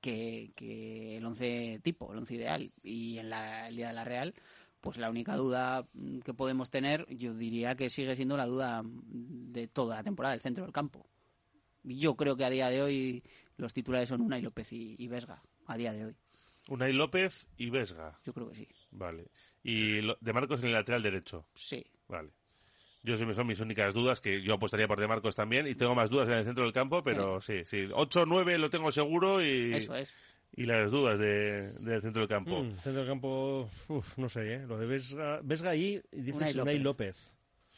que, 0.01 0.51
que 0.55 1.17
el 1.17 1.25
11 1.25 1.79
tipo, 1.81 2.11
el 2.11 2.19
11 2.19 2.35
ideal. 2.35 2.71
Y 2.83 3.17
en 3.17 3.29
la, 3.29 3.69
el 3.69 3.77
de 3.77 3.93
la 3.93 4.03
Real, 4.03 4.35
pues 4.81 4.97
la 4.97 5.09
única 5.09 5.35
duda 5.35 5.87
que 6.23 6.33
podemos 6.33 6.69
tener, 6.69 7.07
yo 7.07 7.33
diría 7.33 7.75
que 7.75 7.89
sigue 7.89 8.15
siendo 8.15 8.37
la 8.37 8.45
duda 8.45 8.83
de 8.85 9.67
toda 9.67 9.95
la 9.95 10.03
temporada, 10.03 10.33
del 10.33 10.41
centro 10.41 10.63
del 10.63 10.73
campo. 10.73 11.07
Yo 11.83 12.15
creo 12.15 12.35
que 12.35 12.45
a 12.45 12.49
día 12.49 12.69
de 12.69 12.81
hoy 12.81 13.23
los 13.57 13.73
titulares 13.73 14.09
son 14.09 14.21
Unai 14.21 14.41
López 14.41 14.71
y, 14.71 14.95
y 14.97 15.07
Vesga, 15.07 15.41
a 15.69 15.77
día 15.77 15.93
de 15.93 16.05
hoy. 16.05 16.15
Unai 16.67 16.93
López 16.93 17.47
y 17.57 17.69
Vesga. 17.69 18.15
Yo 18.25 18.33
creo 18.33 18.49
que 18.49 18.55
sí. 18.55 18.67
Vale. 18.91 19.27
Y 19.63 20.01
lo- 20.01 20.17
De 20.21 20.33
Marcos 20.33 20.59
en 20.61 20.67
el 20.67 20.73
lateral 20.73 21.01
derecho. 21.01 21.45
Sí. 21.55 21.85
Vale. 22.07 22.29
Yo 23.01 23.15
sí, 23.17 23.23
son 23.33 23.47
mis 23.47 23.59
únicas 23.61 23.93
dudas, 23.93 24.19
que 24.19 24.41
yo 24.41 24.53
apostaría 24.55 24.87
por 24.87 24.99
De 24.99 25.07
Marcos 25.07 25.33
también, 25.33 25.67
y 25.67 25.73
tengo 25.75 25.95
más 25.95 26.09
dudas 26.09 26.27
en 26.27 26.33
el 26.35 26.45
centro 26.45 26.63
del 26.65 26.73
campo, 26.73 27.01
pero 27.03 27.39
sí, 27.39 27.63
sí. 27.65 27.87
8-9 27.93 28.57
lo 28.57 28.69
tengo 28.69 28.91
seguro 28.91 29.41
y, 29.41 29.73
Eso 29.73 29.95
es. 29.95 30.11
y 30.51 30.65
las 30.65 30.91
dudas 30.91 31.17
de- 31.17 31.71
del 31.79 32.01
centro 32.01 32.21
del 32.21 32.27
campo. 32.29 32.61
Mm, 32.61 32.73
centro 32.73 32.93
del 33.01 33.07
campo, 33.07 33.69
uf, 33.87 34.17
no 34.17 34.27
sé, 34.27 34.55
¿eh? 34.55 34.65
Lo 34.67 34.77
de 34.77 34.85
Vesga, 34.85 35.39
Vesga 35.43 35.69
ahí, 35.69 36.01
y 36.11 36.21
dices 36.21 36.35
Unai 36.55 36.59
Unai 36.59 36.79
López. 36.79 37.33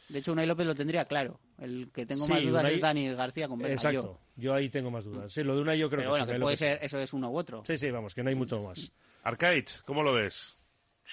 De 0.08 0.18
hecho, 0.18 0.32
Unai 0.32 0.46
López 0.46 0.66
lo 0.66 0.74
tendría 0.74 1.04
claro. 1.06 1.38
El 1.58 1.90
que 1.92 2.04
tengo 2.04 2.24
Sí, 2.26 2.32
más 2.32 2.42
dudas 2.42 2.64
Unai- 2.64 2.72
es 2.74 2.80
Dani 2.80 3.14
García 3.14 3.48
con 3.48 3.58
Vesga. 3.58 3.74
Exacto. 3.74 4.02
yo. 4.02 4.42
Yo 4.42 4.54
ahí 4.54 4.68
tengo 4.68 4.90
más 4.90 5.04
dudas. 5.04 5.32
Sí, 5.32 5.42
lo 5.42 5.54
de 5.56 5.62
Unai 5.62 5.78
yo 5.78 5.88
creo 5.88 6.00
Pero 6.00 6.10
que 6.10 6.10
bueno, 6.10 6.26
que 6.26 6.32
puede 6.32 6.40
López. 6.56 6.58
ser, 6.58 6.78
eso 6.82 6.98
es 6.98 7.12
uno 7.12 7.30
u 7.30 7.36
otro. 7.38 7.62
Sí, 7.64 7.78
sí, 7.78 7.90
vamos, 7.90 8.14
que 8.14 8.22
no 8.22 8.28
hay 8.28 8.34
mucho 8.34 8.60
más. 8.62 8.92
Arcaiz, 9.22 9.82
¿cómo 9.86 10.02
lo 10.02 10.12
ves? 10.12 10.56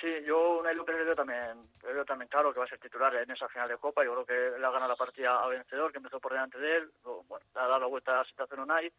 Sí, 0.01 0.07
yo 0.25 0.59
Unai 0.59 0.75
López 0.75 0.95
le 0.97 1.03
veo 1.03 1.15
también, 1.15 1.57
le 1.85 1.93
veo 1.93 2.05
también 2.05 2.29
claro 2.29 2.53
que 2.53 2.59
va 2.59 2.65
a 2.65 2.69
ser 2.69 2.79
titular 2.79 3.13
en 3.15 3.29
esa 3.31 3.47
final 3.49 3.67
de 3.69 3.77
Copa. 3.77 4.03
Yo 4.03 4.13
creo 4.13 4.25
que 4.25 4.59
le 4.59 4.65
ha 4.65 4.71
ganado 4.71 4.87
la 4.89 4.95
partida 4.95 5.43
a 5.43 5.47
vencedor, 5.47 5.91
que 5.91 5.97
empezó 5.97 6.19
por 6.19 6.31
delante 6.31 6.57
de 6.57 6.77
él. 6.77 6.91
Bueno, 7.03 7.45
le 7.53 7.59
ha 7.61 7.67
dado 7.67 7.79
la 7.79 7.87
vuelta 7.87 8.13
a 8.13 8.17
la 8.19 8.25
situación 8.25 8.61
Unai. 8.61 8.91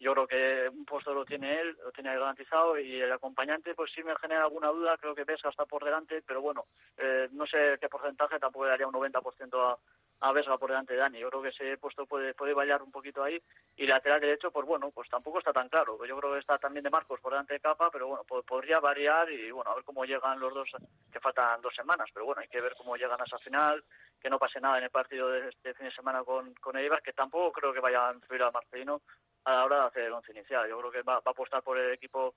Yo 0.00 0.14
creo 0.14 0.26
que 0.26 0.68
un 0.70 0.86
puesto 0.86 1.12
lo 1.12 1.26
tiene 1.26 1.60
él, 1.60 1.76
lo 1.84 1.92
tiene 1.92 2.14
garantizado 2.14 2.78
y 2.78 3.00
el 3.02 3.12
acompañante 3.12 3.74
pues 3.74 3.92
sí 3.94 4.02
me 4.02 4.16
genera 4.16 4.44
alguna 4.44 4.68
duda, 4.68 4.96
creo 4.96 5.14
que 5.14 5.24
Vesga 5.24 5.50
está 5.50 5.66
por 5.66 5.84
delante, 5.84 6.22
pero 6.26 6.40
bueno, 6.40 6.62
eh, 6.96 7.28
no 7.32 7.46
sé 7.46 7.76
qué 7.78 7.88
porcentaje, 7.90 8.38
tampoco 8.38 8.64
daría 8.66 8.86
un 8.86 8.94
90% 8.94 9.60
a, 9.60 9.78
a 10.26 10.32
Vesga 10.32 10.56
por 10.56 10.70
delante 10.70 10.94
de 10.94 11.00
Dani. 11.00 11.18
Yo 11.18 11.28
creo 11.28 11.42
que 11.42 11.48
ese 11.50 11.76
puesto 11.76 12.06
puede, 12.06 12.32
puede 12.32 12.54
variar 12.54 12.82
un 12.82 12.90
poquito 12.90 13.22
ahí 13.22 13.38
y 13.76 13.86
lateral 13.86 14.20
derecho, 14.22 14.50
pues 14.50 14.66
bueno, 14.66 14.90
pues 14.90 15.08
tampoco 15.10 15.38
está 15.38 15.52
tan 15.52 15.68
claro. 15.68 16.02
Yo 16.06 16.16
creo 16.18 16.32
que 16.32 16.38
está 16.40 16.58
también 16.58 16.82
de 16.84 16.90
Marcos 16.90 17.20
por 17.20 17.32
delante 17.32 17.54
de 17.54 17.60
Capa, 17.60 17.90
pero 17.90 18.08
bueno, 18.08 18.24
po- 18.24 18.42
podría 18.42 18.80
variar 18.80 19.30
y 19.30 19.50
bueno, 19.50 19.70
a 19.70 19.74
ver 19.74 19.84
cómo 19.84 20.06
llegan 20.06 20.40
los 20.40 20.54
dos, 20.54 20.70
que 21.12 21.20
faltan 21.20 21.60
dos 21.60 21.74
semanas, 21.74 22.08
pero 22.14 22.24
bueno, 22.24 22.40
hay 22.40 22.48
que 22.48 22.60
ver 22.62 22.74
cómo 22.74 22.96
llegan 22.96 23.20
a 23.20 23.24
esa 23.24 23.38
final, 23.38 23.84
que 24.18 24.30
no 24.30 24.38
pase 24.38 24.60
nada 24.62 24.78
en 24.78 24.84
el 24.84 24.90
partido 24.90 25.28
de 25.28 25.48
este 25.50 25.74
fin 25.74 25.86
de 25.86 25.92
semana 25.92 26.24
con, 26.24 26.54
con 26.54 26.76
Eibar, 26.78 27.02
que 27.02 27.12
tampoco 27.12 27.52
creo 27.52 27.72
que 27.74 27.80
vaya 27.80 28.08
a 28.08 28.14
influir 28.14 28.42
a 28.42 28.50
Marcelino 28.50 29.02
a 29.44 29.52
la 29.52 29.64
hora 29.64 29.80
de 29.80 29.86
hacer 29.86 30.02
el 30.04 30.12
once 30.12 30.32
inicial. 30.32 30.68
Yo 30.68 30.78
creo 30.78 30.90
que 30.90 31.02
va, 31.02 31.14
va 31.14 31.22
a 31.26 31.30
apostar 31.30 31.62
por 31.62 31.78
el 31.78 31.92
equipo 31.92 32.34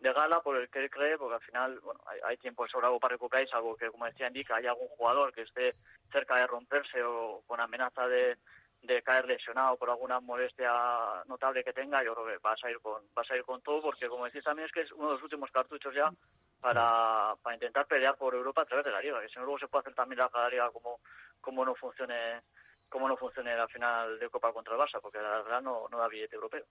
de 0.00 0.12
gala, 0.12 0.40
por 0.40 0.56
el 0.56 0.68
que 0.68 0.80
él 0.80 0.90
cree, 0.90 1.16
porque 1.16 1.34
al 1.34 1.40
final 1.40 1.80
bueno, 1.80 2.00
hay, 2.06 2.20
hay 2.24 2.36
tiempo 2.36 2.64
de 2.64 2.70
sobrado 2.70 2.98
para 2.98 3.12
recuperar, 3.12 3.46
algo 3.52 3.76
que, 3.76 3.90
como 3.90 4.06
decía 4.06 4.28
indica, 4.28 4.56
hay 4.56 4.66
algún 4.66 4.88
jugador 4.88 5.32
que 5.32 5.42
esté 5.42 5.74
cerca 6.12 6.36
de 6.36 6.46
romperse 6.46 7.02
o 7.02 7.42
con 7.46 7.60
amenaza 7.60 8.06
de, 8.06 8.36
de 8.82 9.02
caer 9.02 9.26
lesionado 9.26 9.76
por 9.76 9.90
alguna 9.90 10.20
molestia 10.20 10.70
notable 11.26 11.64
que 11.64 11.72
tenga, 11.72 12.02
yo 12.04 12.14
creo 12.14 12.26
que 12.26 12.38
vas 12.38 12.62
a 12.62 12.70
ir 12.70 12.78
con, 12.80 13.02
vas 13.14 13.30
a 13.30 13.36
ir 13.36 13.44
con 13.44 13.60
todo, 13.62 13.82
porque 13.82 14.08
como 14.08 14.26
decís 14.26 14.44
también 14.44 14.66
es 14.66 14.72
que 14.72 14.82
es 14.82 14.92
uno 14.92 15.08
de 15.08 15.14
los 15.14 15.22
últimos 15.22 15.50
cartuchos 15.50 15.94
ya 15.94 16.10
para, 16.60 17.34
para 17.42 17.54
intentar 17.54 17.86
pelear 17.86 18.16
por 18.16 18.34
Europa 18.34 18.62
a 18.62 18.66
través 18.66 18.84
de 18.84 18.92
la 18.92 19.00
liga, 19.00 19.20
que 19.20 19.28
si 19.28 19.38
no 19.38 19.44
luego 19.44 19.58
se 19.58 19.68
puede 19.68 19.80
hacer 19.80 19.94
también 19.94 20.18
la 20.18 20.48
liga 20.48 20.70
como, 20.70 21.00
como 21.40 21.64
no 21.64 21.74
funcione 21.74 22.42
como 22.88 23.08
no 23.08 23.16
funcione 23.16 23.56
la 23.56 23.68
final 23.68 24.18
de 24.18 24.28
Copa 24.30 24.52
contra 24.52 24.74
el 24.74 24.80
Barça, 24.80 25.00
porque 25.00 25.18
la 25.18 25.42
verdad 25.42 25.62
no, 25.62 25.88
no 25.90 25.98
da 25.98 26.08
billete 26.08 26.36
europeo. 26.36 26.64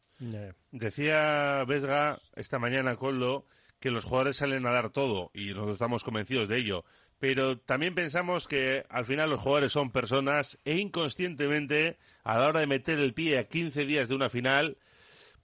Decía 0.72 1.64
Vesga 1.66 2.20
esta 2.36 2.60
mañana, 2.60 2.96
Coldo, 2.96 3.46
que 3.80 3.92
los 3.92 4.04
jugadores 4.04 4.38
salen 4.38 4.66
a 4.66 4.72
dar 4.72 4.90
todo 4.90 5.32
y 5.34 5.50
nosotros 5.50 5.74
estamos 5.74 6.04
convencidos 6.04 6.48
de 6.48 6.58
ello 6.58 6.86
pero 7.20 7.58
también 7.58 7.96
pensamos 7.96 8.48
que 8.48 8.86
al 8.90 9.06
final 9.06 9.30
los 9.30 9.40
jugadores 9.40 9.72
son 9.72 9.92
personas 9.92 10.60
e 10.66 10.78
inconscientemente 10.78 11.98
a 12.24 12.38
la 12.38 12.50
hora 12.50 12.60
de 12.60 12.68
meter 12.68 13.00
el 13.00 13.14
pie 13.14 13.40
a 13.40 13.48
15 13.48 13.86
días 13.86 14.10
de 14.10 14.16
una 14.16 14.30
final, 14.30 14.78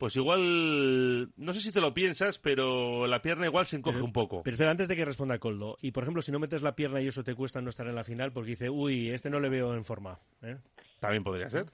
pues 0.02 0.16
igual, 0.16 1.30
no 1.38 1.54
sé 1.54 1.62
si 1.62 1.72
te 1.72 1.80
lo 1.80 1.94
piensas, 1.94 2.40
pero 2.40 3.06
la 3.06 3.22
pierna 3.22 3.46
igual 3.46 3.68
se 3.68 3.76
encoge 3.76 4.02
un 4.02 4.12
poco. 4.12 4.42
Pero 4.42 4.56
espera, 4.56 4.72
antes 4.72 4.88
de 4.88 4.96
que 4.96 5.06
responda 5.06 5.38
Coldo, 5.38 5.78
y 5.80 5.92
por 5.92 6.02
ejemplo, 6.02 6.24
si 6.24 6.32
no 6.32 6.40
metes 6.40 6.64
la 6.64 6.76
pierna 6.76 7.00
y 7.02 7.08
eso 7.08 7.24
te 7.24 7.36
cuesta 7.36 7.62
no 7.62 7.70
estar 7.70 7.86
en 7.86 7.94
la 7.94 8.04
final 8.04 8.34
porque 8.34 8.50
dice, 8.50 8.68
uy, 8.68 9.12
este 9.12 9.30
no 9.30 9.40
le 9.40 9.50
veo 9.50 9.76
en 9.76 9.84
forma. 9.84 10.18
¿eh? 10.42 10.58
También 11.00 11.24
podría 11.24 11.52
ser. 11.52 11.68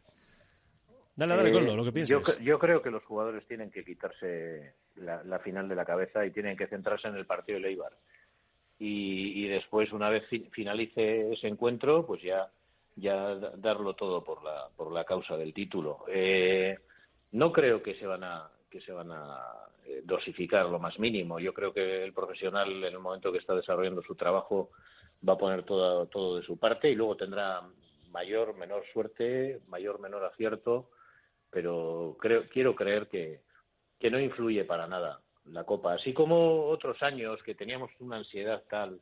Dale, 1.16 1.38
dale, 1.38 1.54
Coldo, 1.54 1.74
lo 1.78 1.86
que 1.86 1.94
piensas. 1.94 2.38
Yo, 2.42 2.60
creo 2.60 2.82
que 2.82 2.92
los 2.92 3.06
jugadores 3.06 3.48
tienen 3.48 3.72
que 3.72 3.86
quitarse 3.86 4.74
la, 4.98 5.24
la, 5.24 5.40
final 5.40 5.70
de 5.70 5.76
la 5.76 5.86
cabeza 5.86 6.26
y 6.26 6.32
tienen 6.32 6.58
que 6.58 6.68
centrarse 6.68 7.08
en 7.08 7.16
el 7.16 7.26
partido 7.26 7.62
de 7.62 7.62
Leibar 7.62 7.94
y, 8.78 9.48
después 9.48 9.94
una 9.94 10.10
vez 10.10 10.26
finalice 10.52 11.32
ese 11.32 11.48
encuentro 11.48 12.06
pues 12.06 12.22
ya 12.22 12.48
ya 12.96 13.36
darlo 13.56 13.94
todo 13.94 14.24
por 14.24 14.44
la 14.44 14.68
por 14.76 14.92
la 14.92 15.04
causa 15.04 15.36
del 15.38 15.54
título 15.54 16.06
eh, 16.08 16.78
no 17.38 17.52
creo 17.52 17.82
que 17.82 17.96
se 17.96 18.06
van 18.06 18.24
a 18.24 18.50
que 18.70 18.82
se 18.82 18.92
van 18.92 19.12
a 19.12 19.40
eh, 19.86 20.02
dosificar 20.04 20.66
lo 20.66 20.80
más 20.80 21.00
mínimo 21.00 21.40
yo 21.40 21.54
creo 21.54 21.74
que 21.74 22.04
el 22.04 22.14
profesional 22.14 22.70
en 22.72 22.94
el 22.94 23.00
momento 23.00 23.32
que 23.32 23.38
está 23.38 23.56
desarrollando 23.56 24.02
su 24.02 24.16
trabajo 24.16 24.72
va 25.28 25.34
a 25.34 25.38
poner 25.38 25.64
todo 25.64 26.08
todo 26.08 26.38
de 26.38 26.44
su 26.44 26.58
parte 26.58 26.90
y 26.90 26.96
luego 26.96 27.16
tendrá 27.16 27.62
mayor 28.12 28.56
menor 28.56 28.84
suerte 28.92 29.62
mayor 29.68 30.00
menor 30.00 30.26
acierto 30.26 30.90
pero 31.50 32.18
creo 32.20 32.48
quiero 32.50 32.76
creer 32.76 33.08
que 33.08 33.42
que 34.00 34.12
no 34.12 34.20
influye 34.20 34.64
para 34.64 34.88
nada 34.88 35.22
la 35.52 35.64
Copa. 35.64 35.94
Así 35.94 36.14
como 36.14 36.66
otros 36.66 37.02
años 37.04 37.42
que 37.44 37.56
teníamos 37.56 37.92
una 38.00 38.18
ansiedad 38.18 38.64
tal, 38.70 39.00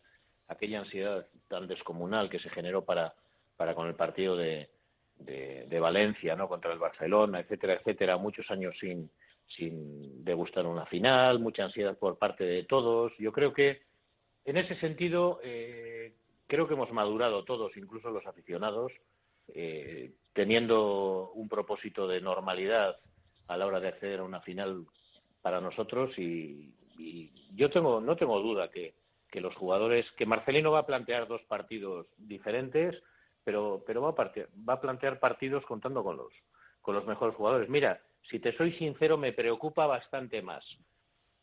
aquella 0.48 0.80
ansiedad 0.80 1.26
tan 1.48 1.68
descomunal 1.68 2.30
que 2.30 2.40
se 2.40 2.50
generó 2.50 2.84
para, 2.84 3.14
para 3.58 3.76
con 3.76 3.88
el 3.88 3.96
partido 3.96 4.36
de, 4.36 4.70
de, 5.20 5.80
Valencia, 5.80 6.36
¿no? 6.36 6.48
Contra 6.48 6.72
el 6.72 6.80
Barcelona, 6.80 7.40
etcétera, 7.40 7.76
etcétera, 7.76 8.18
muchos 8.18 8.50
años 8.50 8.76
sin, 8.80 9.10
sin 9.48 10.24
degustar 10.24 10.66
una 10.66 10.86
final, 10.86 11.40
mucha 11.40 11.66
ansiedad 11.66 11.98
por 11.98 12.18
parte 12.18 12.44
de 12.44 12.64
todos. 12.64 13.14
Yo 13.18 13.32
creo 13.32 13.54
que 13.54 13.82
en 14.46 14.58
ese 14.58 14.76
sentido 14.76 15.40
eh, 15.44 16.14
creo 16.48 16.68
que 16.68 16.74
hemos 16.74 16.92
madurado 16.92 17.44
todos, 17.44 17.76
incluso 17.78 18.10
los 18.10 18.26
aficionados, 18.26 18.92
eh, 19.54 20.14
teniendo 20.34 21.32
un 21.34 21.48
propósito 21.48 22.08
de 22.08 22.22
normalidad 22.22 22.98
a 23.48 23.58
la 23.58 23.66
hora 23.66 23.80
de 23.80 23.90
acceder 23.90 24.20
a 24.20 24.24
una 24.24 24.42
final 24.42 24.86
para 25.42 25.62
nosotros 25.62 26.18
y, 26.18 26.72
yo 27.54 27.70
tengo 27.70 28.00
no 28.00 28.16
tengo 28.16 28.40
duda 28.40 28.72
que, 28.72 28.96
que, 29.30 29.42
los 29.42 29.54
jugadores 29.56 30.06
que 30.18 30.26
Marcelino 30.26 30.72
va 30.72 30.80
a 30.80 30.86
plantear 30.86 31.28
dos 31.28 31.42
partidos 31.44 32.08
diferentes 32.18 32.96
pero 33.46 33.82
pero 33.88 34.02
va 34.02 34.10
a, 34.10 34.32
va 34.68 34.74
a 34.74 34.82
plantear 34.82 35.20
partidos 35.20 35.66
contando 35.66 36.04
con 36.04 36.18
los 36.18 36.34
con 36.82 36.96
los 36.96 37.06
mejores 37.06 37.36
jugadores. 37.36 37.70
Mira 37.70 38.02
si 38.30 38.40
te 38.40 38.58
soy 38.58 38.74
sincero 38.74 39.18
me 39.18 39.32
preocupa 39.32 39.88
bastante 39.88 40.42
más 40.42 40.66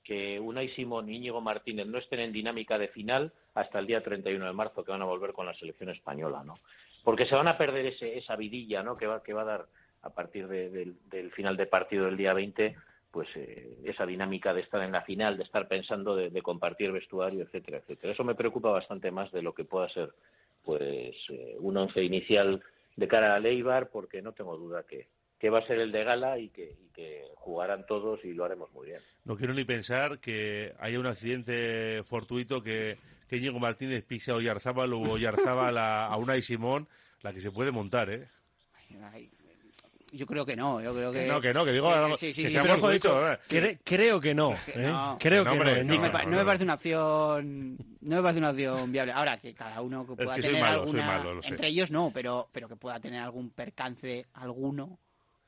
que 0.04 0.38
Unai 0.38 0.68
Simón 0.70 1.08
y 1.08 1.16
Íñigo 1.16 1.40
Martínez 1.40 1.86
no 1.86 1.98
estén 1.98 2.20
en 2.20 2.32
dinámica 2.32 2.76
de 2.76 2.88
final 2.88 3.32
hasta 3.54 3.78
el 3.78 3.86
día 3.86 4.02
31 4.02 4.44
de 4.44 4.52
marzo 4.52 4.84
que 4.84 4.90
van 4.90 5.02
a 5.02 5.06
volver 5.06 5.32
con 5.32 5.46
la 5.46 5.54
selección 5.54 5.90
española 5.90 6.42
no 6.44 6.58
porque 7.04 7.26
se 7.26 7.36
van 7.36 7.46
a 7.46 7.56
perder 7.56 7.86
ese, 7.86 8.18
esa 8.18 8.34
vidilla 8.34 8.82
no 8.82 8.96
que 8.96 9.06
va 9.06 9.22
que 9.22 9.32
va 9.32 9.42
a 9.42 9.44
dar 9.44 9.66
a 10.02 10.10
partir 10.10 10.48
del 10.48 11.30
final 11.32 11.56
de 11.56 11.66
partido 11.66 12.06
del 12.06 12.16
día 12.16 12.34
20 12.34 12.76
pues 13.12 13.28
eh, 13.36 13.76
esa 13.84 14.06
dinámica 14.06 14.54
de 14.54 14.62
estar 14.62 14.82
en 14.82 14.90
la 14.90 15.02
final, 15.02 15.36
de 15.36 15.44
estar 15.44 15.68
pensando 15.68 16.16
de, 16.16 16.42
compartir 16.42 16.90
vestuario, 16.90 17.42
etcétera, 17.42 17.76
etcétera. 17.76 18.14
Eso 18.14 18.24
me 18.24 18.34
preocupa 18.34 18.70
bastante 18.70 19.10
más 19.10 19.30
de 19.32 19.42
lo 19.42 19.54
que 19.54 19.64
pueda 19.64 19.88
ser 19.90 20.14
pues 20.64 21.14
eh, 21.30 21.56
un 21.58 21.76
once 21.76 22.02
inicial 22.02 22.62
de 22.96 23.08
cara 23.08 23.34
a 23.34 23.40
Leibar, 23.40 23.90
porque 23.90 24.22
no 24.22 24.32
tengo 24.32 24.56
duda 24.56 24.84
que, 24.88 25.08
que 25.38 25.50
va 25.50 25.58
a 25.60 25.66
ser 25.66 25.78
el 25.78 25.92
de 25.92 26.04
gala 26.04 26.38
y 26.38 26.50
que, 26.50 26.80
jugarán 27.34 27.84
todos 27.86 28.24
y 28.24 28.32
lo 28.32 28.44
haremos 28.44 28.70
muy 28.72 28.86
bien. 28.86 29.00
No 29.24 29.34
quiero 29.36 29.52
ni 29.52 29.64
pensar 29.64 30.20
que 30.20 30.72
haya 30.78 31.00
un 31.00 31.06
accidente 31.06 32.04
fortuito 32.04 32.62
que, 32.62 32.96
que 33.26 33.38
Íñigo 33.38 33.58
Martínez 33.58 34.04
pise 34.04 34.30
a 34.30 34.36
Oyarzábal 34.36 34.92
o 34.92 35.00
Oyarzábal 35.00 35.76
a, 35.76 36.06
a 36.06 36.16
Unai 36.18 36.42
Simón, 36.42 36.86
la 37.22 37.32
que 37.32 37.40
se 37.40 37.50
puede 37.50 37.72
montar, 37.72 38.10
¿eh? 38.10 38.28
Yo 40.12 40.26
creo 40.26 40.44
que 40.44 40.54
no, 40.54 40.80
yo 40.82 40.94
creo 40.94 41.10
que... 41.10 41.26
no, 41.26 41.40
que 41.40 41.54
no, 41.54 41.64
que 41.64 41.72
digo 41.72 41.90
que, 41.90 42.16
sí, 42.18 42.32
sí, 42.34 42.42
que 42.42 42.92
dicho. 42.92 43.32
¿eh? 43.32 43.78
creo 43.82 44.20
que 44.20 44.34
no. 44.34 44.52
¿eh? 44.52 45.16
Creo 45.18 45.44
que 45.44 45.84
no. 45.84 45.84
no, 45.84 46.36
me 46.36 46.44
parece 46.44 46.64
una 46.64 46.74
opción 46.74 47.78
no 48.02 48.16
me 48.16 48.22
parece 48.22 48.38
una 48.38 48.50
opción 48.50 48.92
viable. 48.92 49.12
Ahora, 49.12 49.38
que 49.38 49.54
cada 49.54 49.80
uno 49.80 50.06
que 50.06 50.14
pueda 50.14 50.36
tener 50.36 50.62
alguna... 50.62 51.24
entre 51.44 51.68
ellos 51.68 51.90
no, 51.90 52.10
pero, 52.12 52.48
pero 52.52 52.68
que 52.68 52.76
pueda 52.76 53.00
tener 53.00 53.20
algún 53.20 53.50
percance 53.50 54.26
alguno 54.34 54.98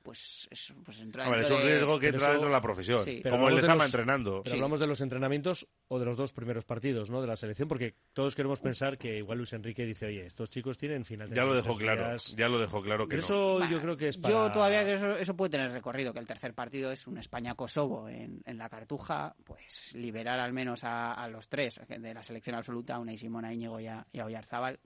pues, 0.04 0.46
es, 0.50 0.72
pues 0.84 1.00
entra 1.00 1.24
es 1.40 1.50
un 1.50 1.62
riesgo 1.62 1.98
que 1.98 2.08
entra 2.08 2.28
dentro 2.28 2.48
de 2.48 2.52
la 2.52 2.60
profesión, 2.60 3.02
como 3.28 3.48
él 3.48 3.56
estaba 3.56 3.86
entrenando. 3.86 4.42
Pero 4.44 4.56
hablamos 4.56 4.78
de 4.78 4.86
los 4.86 5.00
entrenamientos 5.00 5.66
o 5.88 5.98
de 5.98 6.04
los 6.04 6.16
dos 6.16 6.32
primeros 6.32 6.66
partidos 6.66 7.08
¿no? 7.08 7.22
de 7.22 7.26
la 7.26 7.36
selección, 7.36 7.68
porque 7.68 7.96
todos 8.12 8.34
queremos 8.34 8.60
pensar 8.60 8.98
que 8.98 9.16
igual 9.16 9.38
Luis 9.38 9.54
Enrique 9.54 9.86
dice, 9.86 10.06
oye, 10.06 10.26
estos 10.26 10.50
chicos 10.50 10.76
tienen 10.76 11.06
final 11.06 11.30
de 11.30 11.36
Ya 11.36 11.44
lo 11.44 11.54
dejó 11.54 11.76
claro, 11.76 12.14
ya 12.36 12.48
lo 12.48 12.58
dejó 12.58 12.82
claro 12.82 13.08
que 13.08 13.16
eso 13.16 13.66
yo 13.68 13.80
creo 13.80 13.96
que 13.96 14.08
es 14.08 14.20
Yo 14.20 14.52
todavía 14.52 14.84
que 14.84 14.94
eso, 14.94 15.16
eso, 15.16 15.34
puede 15.34 15.50
tener 15.50 15.72
recorrido, 15.72 16.12
que 16.12 16.20
el 16.20 16.26
tercer 16.26 16.52
partido 16.52 16.92
es 16.92 17.06
un 17.06 17.16
España-Kosovo 17.16 18.06
en, 18.08 18.42
en, 18.44 18.58
la 18.58 18.68
Cartuja, 18.68 19.34
pues 19.42 19.94
liberar 19.94 20.38
al 20.38 20.52
menos 20.52 20.84
a, 20.84 21.14
a, 21.14 21.28
los 21.28 21.48
tres 21.48 21.80
de 21.88 22.12
la 22.12 22.22
selección 22.22 22.56
absoluta, 22.56 22.98
una 22.98 23.14
y 23.14 23.18
Simona 23.18 23.54
Íñigo 23.54 23.80
y 23.80 23.86
a, 23.86 24.06
y 24.12 24.18
a 24.18 24.26
Oyarzábal, 24.26 24.78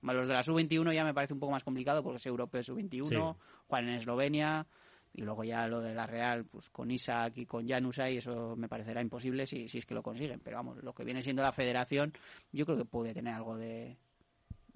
los 0.00 0.28
de 0.28 0.34
la 0.34 0.42
sub-21 0.42 0.92
ya 0.92 1.04
me 1.04 1.14
parece 1.14 1.34
un 1.34 1.40
poco 1.40 1.52
más 1.52 1.64
complicado 1.64 2.02
porque 2.02 2.18
es 2.18 2.26
europeo 2.26 2.62
sub-21, 2.62 3.36
juegan 3.66 3.88
en 3.88 3.94
Eslovenia 3.96 4.66
y 5.14 5.22
luego 5.22 5.44
ya 5.44 5.66
lo 5.68 5.80
de 5.80 5.94
la 5.94 6.06
Real, 6.06 6.44
pues 6.44 6.70
con 6.70 6.90
Isaac 6.90 7.34
y 7.36 7.46
con 7.46 7.68
Janus 7.68 7.98
ahí, 7.98 8.16
eso 8.16 8.56
me 8.56 8.68
parecerá 8.68 9.02
imposible 9.02 9.46
si, 9.46 9.68
si 9.68 9.78
es 9.78 9.86
que 9.86 9.94
lo 9.94 10.02
consiguen. 10.02 10.40
Pero 10.40 10.56
vamos, 10.56 10.82
lo 10.82 10.94
que 10.94 11.04
viene 11.04 11.22
siendo 11.22 11.42
la 11.42 11.52
federación, 11.52 12.14
yo 12.50 12.64
creo 12.64 12.78
que 12.78 12.84
puede 12.86 13.12
tener 13.12 13.34
algo 13.34 13.56
de, 13.56 13.98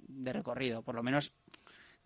de 0.09 0.33
recorrido. 0.33 0.83
Por 0.83 0.95
lo 0.95 1.03
menos 1.03 1.33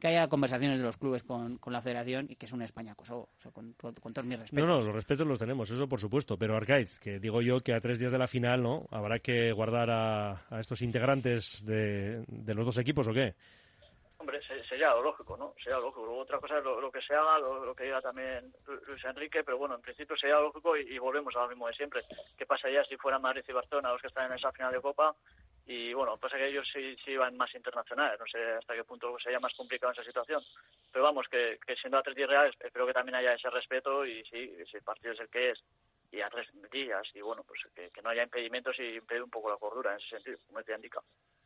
que 0.00 0.08
haya 0.08 0.28
conversaciones 0.28 0.78
de 0.78 0.84
los 0.84 0.96
clubes 0.96 1.22
con, 1.22 1.58
con 1.58 1.72
la 1.72 1.82
federación 1.82 2.26
y 2.28 2.36
que 2.36 2.46
es 2.46 2.52
una 2.52 2.64
España-Kosovo, 2.64 3.28
con, 3.52 3.72
con, 3.74 3.94
todos 3.94 4.24
mis 4.24 4.38
respetos. 4.38 4.66
No, 4.66 4.74
no, 4.74 4.84
los 4.84 4.94
respetos 4.94 5.26
los 5.26 5.38
tenemos, 5.38 5.70
eso 5.70 5.88
por 5.88 6.00
supuesto, 6.00 6.36
pero 6.36 6.56
Arcaiz, 6.56 6.98
que 6.98 7.20
digo 7.20 7.42
yo 7.42 7.60
que 7.60 7.74
a 7.74 7.80
tres 7.80 7.98
días 7.98 8.10
de 8.10 8.18
la 8.18 8.26
final, 8.26 8.62
¿no? 8.62 8.86
Habrá 8.90 9.20
que 9.20 9.52
guardar 9.52 9.90
a, 9.90 10.46
a 10.48 10.60
estos 10.60 10.82
integrantes 10.82 11.64
de, 11.64 12.24
de 12.26 12.54
los 12.54 12.64
dos 12.66 12.78
equipos 12.78 13.06
o 13.06 13.12
qué? 13.12 13.34
Hombre, 14.20 14.38
sería 14.68 14.90
lo 14.90 15.02
lógico, 15.02 15.34
¿no? 15.38 15.54
Sería 15.56 15.78
lógico. 15.78 16.04
Luego 16.04 16.20
otra 16.20 16.38
cosa 16.38 16.58
es 16.58 16.64
lo, 16.64 16.92
que 16.92 17.00
se 17.00 17.14
haga, 17.14 17.38
lo, 17.38 17.74
que 17.74 17.84
diga 17.84 18.02
también 18.02 18.52
Luis 18.86 19.02
Enrique, 19.06 19.42
pero 19.42 19.56
bueno, 19.56 19.76
en 19.76 19.80
principio 19.80 20.14
sería 20.14 20.38
lógico 20.38 20.76
y, 20.76 20.98
volvemos 20.98 21.34
a 21.36 21.40
lo 21.40 21.48
mismo 21.48 21.66
de 21.66 21.72
siempre. 21.72 22.02
¿Qué 22.36 22.44
pasaría 22.44 22.84
si 22.84 22.98
fueran 22.98 23.22
Madrid 23.22 23.42
y 23.48 23.52
Barcelona 23.52 23.92
los 23.92 24.00
que 24.02 24.08
están 24.08 24.30
en 24.30 24.36
esa 24.36 24.52
final 24.52 24.72
de 24.72 24.80
Copa? 24.82 25.16
Y 25.66 25.92
bueno, 25.92 26.16
pasa 26.16 26.36
que 26.36 26.48
ellos 26.48 26.66
sí, 26.72 26.96
sí 27.04 27.12
iban 27.12 27.36
más 27.36 27.54
internacionales, 27.54 28.18
no 28.18 28.26
sé 28.26 28.38
hasta 28.54 28.74
qué 28.74 28.84
punto 28.84 29.16
sería 29.18 29.38
más 29.38 29.54
complicado 29.54 29.92
esa 29.92 30.04
situación. 30.04 30.42
Pero 30.92 31.04
vamos, 31.04 31.26
que, 31.28 31.58
siendo 31.80 31.98
a 31.98 32.02
tres 32.02 32.16
días 32.16 32.28
reales, 32.28 32.54
espero 32.58 32.86
que 32.86 32.92
también 32.92 33.14
haya 33.14 33.34
ese 33.34 33.50
respeto 33.50 34.04
y 34.04 34.24
sí, 34.24 34.52
el 34.72 34.82
partido 34.82 35.12
es 35.12 35.20
el 35.20 35.28
que 35.28 35.50
es 35.50 35.62
y 36.12 36.20
a 36.20 36.30
tres 36.30 36.48
días 36.72 37.08
y 37.14 37.20
bueno, 37.20 37.44
pues 37.44 37.60
que, 37.74 37.90
que 37.90 38.02
no 38.02 38.10
haya 38.10 38.24
impedimentos 38.24 38.76
y 38.80 38.96
impedir 38.96 39.22
un 39.22 39.30
poco 39.30 39.50
la 39.50 39.58
cordura 39.58 39.92
en 39.92 39.98
ese 39.98 40.08
sentido, 40.08 40.38
como 40.46 40.62
te 40.62 40.74
indica. 40.74 41.00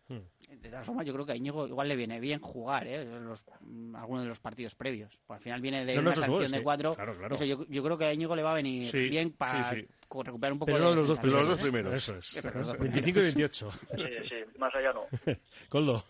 Hmm. 0.08 0.18
De 0.61 0.68
todas 0.68 0.84
formas, 0.84 1.06
yo 1.06 1.14
creo 1.14 1.25
que 1.25 1.32
a 1.32 1.37
Íñigo 1.37 1.66
igual 1.66 1.88
le 1.88 1.96
viene 1.96 2.20
bien 2.20 2.38
jugar 2.38 2.87
¿eh? 2.87 3.04
los, 3.04 3.46
mm, 3.61 3.96
algunos 3.96 4.23
de 4.23 4.28
los 4.28 4.38
partidos 4.38 4.75
previos. 4.75 5.18
al 5.28 5.40
final 5.40 5.61
viene 5.62 5.84
de 5.84 5.99
una 5.99 6.12
sanción 6.12 6.52
de 6.52 6.62
cuatro. 6.62 6.96
yo, 7.40 7.66
yo, 7.66 7.82
creo 7.82 7.99
que 7.99 8.04
a 8.04 8.12
Íñigo 8.12 8.37
le 8.37 8.42
va 8.42 8.52
a 8.52 8.56
venir 8.56 8.92
bien 8.92 9.32
para 9.32 9.70
recuperar 9.70 10.52
un 10.52 10.58
poco 10.58 10.73
Pero 10.73 10.90
de 10.90 10.96
los, 10.96 11.08
dos, 11.08 11.25
los 11.25 11.49
dos 11.49 11.61
primeros. 11.61 11.94
Eso 11.94 12.16
es. 12.16 12.42
25 12.42 13.18
y 13.18 13.23
28. 13.23 13.70
Sí, 13.96 14.28
sí, 14.28 14.58
más 14.58 14.75
allá 14.75 14.92
no. 14.92 15.06
Coldo. 15.68 16.04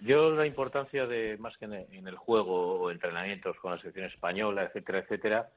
Yo 0.00 0.32
la 0.32 0.46
importancia 0.46 1.06
de, 1.06 1.38
más 1.38 1.56
que 1.56 1.66
en 1.66 2.08
el 2.08 2.16
juego 2.16 2.80
o 2.80 2.90
entrenamientos 2.90 3.56
con 3.58 3.70
la 3.70 3.78
selección 3.78 4.06
española, 4.06 4.64
etcétera, 4.64 4.98
etcétera, 4.98 5.50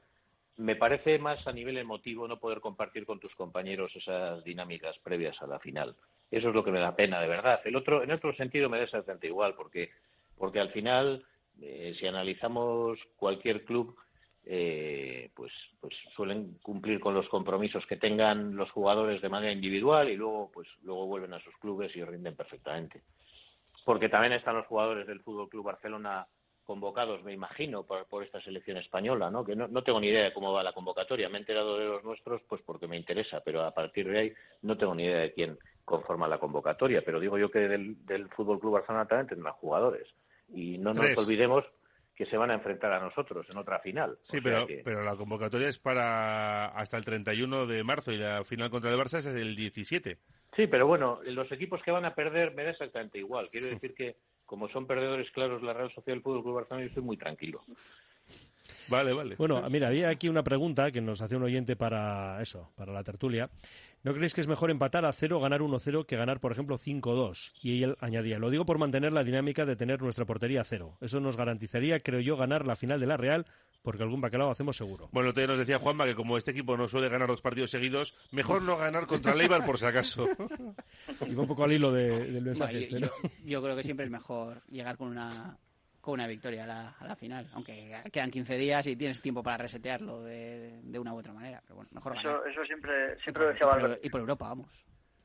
me 0.56 0.76
parece 0.76 1.18
más 1.18 1.44
a 1.46 1.52
nivel 1.52 1.76
emotivo 1.78 2.28
no 2.28 2.38
poder 2.38 2.60
compartir 2.60 3.04
con 3.04 3.18
tus 3.18 3.34
compañeros 3.34 3.90
esas 3.96 4.44
dinámicas 4.44 4.96
previas 5.02 5.40
a 5.42 5.46
la 5.48 5.58
final. 5.58 5.96
Eso 6.30 6.48
es 6.48 6.54
lo 6.54 6.64
que 6.64 6.72
me 6.72 6.80
da 6.80 6.96
pena, 6.96 7.20
de 7.20 7.28
verdad. 7.28 7.60
El 7.64 7.76
otro, 7.76 8.02
en 8.02 8.10
otro 8.10 8.34
sentido 8.34 8.68
me 8.68 8.78
da 8.78 8.84
exactamente 8.84 9.26
igual, 9.26 9.54
porque, 9.54 9.90
porque 10.36 10.60
al 10.60 10.70
final 10.70 11.24
eh, 11.60 11.94
si 11.98 12.06
analizamos 12.06 12.98
cualquier 13.16 13.64
club, 13.64 13.96
eh, 14.44 15.30
pues, 15.34 15.52
pues 15.80 15.94
suelen 16.14 16.58
cumplir 16.62 17.00
con 17.00 17.14
los 17.14 17.28
compromisos 17.28 17.84
que 17.86 17.96
tengan 17.96 18.56
los 18.56 18.70
jugadores 18.70 19.20
de 19.22 19.28
manera 19.28 19.52
individual 19.52 20.08
y 20.08 20.16
luego, 20.16 20.50
pues, 20.52 20.68
luego 20.82 21.06
vuelven 21.06 21.32
a 21.34 21.40
sus 21.40 21.56
clubes 21.58 21.94
y 21.96 22.04
rinden 22.04 22.36
perfectamente. 22.36 23.02
Porque 23.84 24.08
también 24.08 24.32
están 24.32 24.56
los 24.56 24.66
jugadores 24.66 25.06
del 25.06 25.20
Fútbol 25.20 25.48
Club 25.48 25.64
Barcelona 25.64 26.26
convocados, 26.64 27.22
me 27.22 27.32
imagino, 27.32 27.84
por, 27.84 28.06
por 28.06 28.24
esta 28.24 28.40
selección 28.40 28.76
española, 28.76 29.30
¿no? 29.30 29.44
Que 29.44 29.54
no, 29.54 29.68
no, 29.68 29.82
tengo 29.82 30.00
ni 30.00 30.08
idea 30.08 30.24
de 30.24 30.32
cómo 30.32 30.52
va 30.52 30.64
la 30.64 30.72
convocatoria. 30.72 31.28
Me 31.28 31.38
he 31.38 31.40
enterado 31.40 31.78
de 31.78 31.84
los 31.84 32.02
nuestros, 32.02 32.42
pues 32.48 32.60
porque 32.62 32.88
me 32.88 32.96
interesa, 32.96 33.40
pero 33.44 33.64
a 33.64 33.70
partir 33.70 34.08
de 34.08 34.18
ahí 34.18 34.32
no 34.62 34.76
tengo 34.76 34.94
ni 34.94 35.04
idea 35.04 35.20
de 35.20 35.32
quién 35.32 35.56
conforma 35.86 36.28
la 36.28 36.38
convocatoria. 36.38 37.00
Pero 37.02 37.18
digo 37.18 37.38
yo 37.38 37.50
que 37.50 37.60
del, 37.60 38.04
del 38.04 38.28
Fútbol 38.28 38.60
Club 38.60 38.74
Barcelona 38.74 39.06
también 39.06 39.28
tendrán 39.28 39.54
jugadores. 39.54 40.06
Y 40.52 40.76
no 40.76 40.92
nos 40.92 41.16
olvidemos 41.16 41.64
que 42.14 42.26
se 42.26 42.36
van 42.36 42.50
a 42.50 42.54
enfrentar 42.54 42.92
a 42.92 43.00
nosotros 43.00 43.46
en 43.50 43.58
otra 43.58 43.78
final. 43.78 44.18
Sí, 44.22 44.40
pero, 44.42 44.66
que... 44.66 44.82
pero 44.84 45.02
la 45.02 45.16
convocatoria 45.16 45.68
es 45.68 45.78
para 45.78 46.66
hasta 46.66 46.96
el 46.96 47.04
31 47.04 47.66
de 47.66 47.84
marzo 47.84 48.10
y 48.10 48.16
la 48.16 48.42
final 48.44 48.70
contra 48.70 48.90
el 48.90 48.98
Barça 48.98 49.18
es 49.18 49.26
el 49.26 49.54
17. 49.54 50.18
Sí, 50.56 50.66
pero 50.66 50.86
bueno, 50.86 51.20
los 51.24 51.50
equipos 51.52 51.82
que 51.82 51.90
van 51.90 52.06
a 52.06 52.14
perder 52.14 52.54
me 52.54 52.64
da 52.64 52.70
exactamente 52.70 53.18
igual. 53.18 53.50
Quiero 53.50 53.66
decir 53.66 53.94
que 53.94 54.16
como 54.46 54.68
son 54.68 54.86
perdedores 54.86 55.30
claros 55.32 55.62
la 55.62 55.74
Real 55.74 55.92
Sociedad 55.92 56.14
del 56.16 56.22
Fútbol 56.22 56.42
Club 56.42 56.54
Barcelona, 56.54 56.84
yo 56.84 56.88
estoy 56.88 57.02
muy 57.02 57.18
tranquilo. 57.18 57.62
Vale, 58.88 59.12
vale. 59.12 59.36
Bueno, 59.36 59.68
mira, 59.68 59.88
había 59.88 60.08
aquí 60.08 60.28
una 60.28 60.42
pregunta 60.42 60.90
que 60.90 61.00
nos 61.00 61.20
hace 61.20 61.36
un 61.36 61.42
oyente 61.42 61.76
para 61.76 62.40
eso, 62.40 62.70
para 62.76 62.92
la 62.92 63.02
tertulia. 63.02 63.50
¿No 64.06 64.14
creéis 64.14 64.34
que 64.34 64.40
es 64.40 64.46
mejor 64.46 64.70
empatar 64.70 65.04
a 65.04 65.12
cero, 65.12 65.40
ganar 65.40 65.62
1-0, 65.62 66.06
que 66.06 66.14
ganar, 66.14 66.38
por 66.38 66.52
ejemplo, 66.52 66.78
5-2? 66.78 67.50
Y 67.60 67.82
él 67.82 67.96
añadía, 67.98 68.38
lo 68.38 68.50
digo 68.50 68.64
por 68.64 68.78
mantener 68.78 69.12
la 69.12 69.24
dinámica 69.24 69.66
de 69.66 69.74
tener 69.74 70.00
nuestra 70.00 70.24
portería 70.24 70.60
a 70.60 70.64
cero. 70.64 70.96
Eso 71.00 71.18
nos 71.18 71.36
garantizaría, 71.36 71.98
creo 71.98 72.20
yo, 72.20 72.36
ganar 72.36 72.68
la 72.68 72.76
final 72.76 73.00
de 73.00 73.06
la 73.08 73.16
Real, 73.16 73.46
porque 73.82 74.04
algún 74.04 74.20
bacalao 74.20 74.52
hacemos 74.52 74.76
seguro. 74.76 75.08
Bueno, 75.10 75.32
todavía 75.32 75.56
nos 75.56 75.58
decía 75.58 75.80
Juanma 75.80 76.04
que 76.04 76.14
como 76.14 76.38
este 76.38 76.52
equipo 76.52 76.76
no 76.76 76.86
suele 76.86 77.08
ganar 77.08 77.26
dos 77.26 77.42
partidos 77.42 77.72
seguidos, 77.72 78.14
mejor 78.30 78.62
no 78.62 78.76
ganar 78.76 79.08
contra 79.08 79.34
Leibar 79.34 79.66
por 79.66 79.76
si 79.76 79.86
acaso. 79.86 80.28
y 81.26 81.34
un 81.34 81.48
poco 81.48 81.64
al 81.64 81.72
hilo 81.72 81.90
de, 81.90 82.30
del 82.30 82.44
mensaje. 82.44 82.86
Bueno, 82.88 83.08
yo, 83.08 83.22
yo, 83.24 83.30
yo 83.44 83.60
creo 83.60 83.74
que 83.74 83.82
siempre 83.82 84.06
es 84.06 84.12
mejor 84.12 84.62
llegar 84.70 84.96
con 84.96 85.08
una 85.08 85.58
con 86.06 86.14
una 86.14 86.28
victoria 86.28 86.62
a 86.62 86.66
la, 86.68 86.94
a 87.00 87.04
la, 87.04 87.16
final. 87.16 87.48
Aunque 87.52 88.00
quedan 88.12 88.30
15 88.30 88.56
días 88.56 88.86
y 88.86 88.94
tienes 88.94 89.20
tiempo 89.20 89.42
para 89.42 89.56
resetearlo 89.56 90.22
de, 90.22 90.80
de 90.80 90.98
una 91.00 91.12
u 91.12 91.18
otra 91.18 91.32
manera. 91.32 91.60
Pero 91.64 91.74
bueno, 91.74 91.90
mejor 91.92 92.16
eso, 92.16 92.28
ganar. 92.28 92.48
Eso 92.48 92.64
siempre, 92.64 93.18
siempre 93.18 93.42
lo 93.42 93.50
decía 93.50 93.66
Valverde. 93.66 93.98
Y 94.04 94.08
por 94.08 94.20
Europa, 94.20 94.48
vamos. 94.48 94.68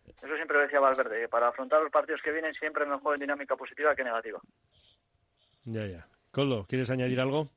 Eso 0.08 0.36
siempre 0.36 0.58
lo 0.58 0.64
decía 0.64 0.80
Valverde. 0.80 1.22
Que 1.22 1.28
para 1.28 1.50
afrontar 1.50 1.84
los 1.84 1.92
partidos 1.92 2.20
que 2.24 2.32
vienen 2.32 2.56
siempre 2.56 2.84
es 2.84 2.90
mejor 2.90 3.14
en 3.14 3.20
dinámica 3.20 3.56
positiva 3.56 3.96
que 3.96 4.04
negativa. 4.04 4.42
Ya, 5.66 5.86
ya. 5.86 6.08
Coldo, 6.32 6.66
¿quieres 6.68 6.90
añadir 6.90 7.22
algo? 7.22 7.50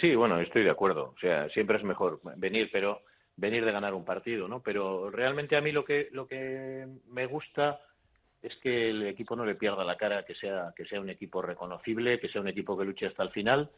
Sí, 0.00 0.16
bueno, 0.16 0.40
estoy 0.40 0.64
de 0.64 0.70
acuerdo. 0.70 1.14
O 1.16 1.18
sea, 1.20 1.48
siempre 1.50 1.76
es 1.76 1.84
mejor 1.84 2.20
venir, 2.36 2.68
pero 2.72 3.02
venir 3.36 3.64
de 3.64 3.70
ganar 3.70 3.94
un 3.94 4.04
partido, 4.04 4.48
¿no? 4.48 4.60
Pero 4.60 5.08
realmente 5.08 5.56
a 5.56 5.60
mí 5.60 5.70
lo 5.70 5.84
que, 5.84 6.08
lo 6.10 6.26
que 6.26 6.84
me 7.06 7.26
gusta 7.26 7.80
es 8.42 8.56
que 8.56 8.90
el 8.90 9.06
equipo 9.06 9.36
no 9.36 9.44
le 9.44 9.54
pierda 9.54 9.84
la 9.84 9.96
cara, 9.96 10.24
que 10.24 10.34
sea, 10.34 10.72
que 10.76 10.84
sea 10.84 11.00
un 11.00 11.10
equipo 11.10 11.40
reconocible, 11.42 12.18
que 12.18 12.28
sea 12.28 12.40
un 12.40 12.48
equipo 12.48 12.76
que 12.76 12.84
luche 12.84 13.06
hasta 13.06 13.22
el 13.22 13.30
final 13.30 13.70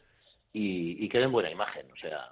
y, 0.51 1.03
y 1.05 1.07
que 1.07 1.19
den 1.19 1.31
buena 1.31 1.51
imagen. 1.51 1.91
O 1.91 1.95
sea, 1.95 2.31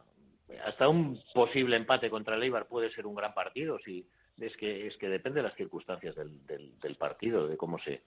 hasta 0.66 0.88
un 0.88 1.22
posible 1.34 1.76
empate 1.76 2.10
contra 2.10 2.36
el 2.36 2.44
Eibar 2.44 2.68
puede 2.68 2.92
ser 2.92 3.06
un 3.06 3.16
gran 3.16 3.34
partido, 3.34 3.78
si 3.80 4.08
es 4.40 4.56
que 4.58 4.88
es 4.88 4.98
que 4.98 5.10
depende 5.10 5.42
de 5.42 5.48
las 5.48 5.56
circunstancias 5.56 6.16
del, 6.16 6.46
del, 6.48 6.80
del 6.80 6.96
partido, 6.96 7.48
de 7.48 7.56
cómo 7.56 7.78
se 7.80 8.02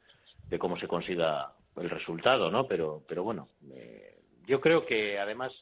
de 0.48 0.58
cómo 0.58 0.78
se 0.78 0.88
consiga 0.88 1.52
el 1.76 1.90
resultado, 1.90 2.50
¿no? 2.50 2.66
Pero 2.66 3.04
pero 3.06 3.22
bueno, 3.22 3.48
eh, 3.72 4.18
yo 4.46 4.60
creo 4.60 4.86
que 4.86 5.18
además 5.18 5.52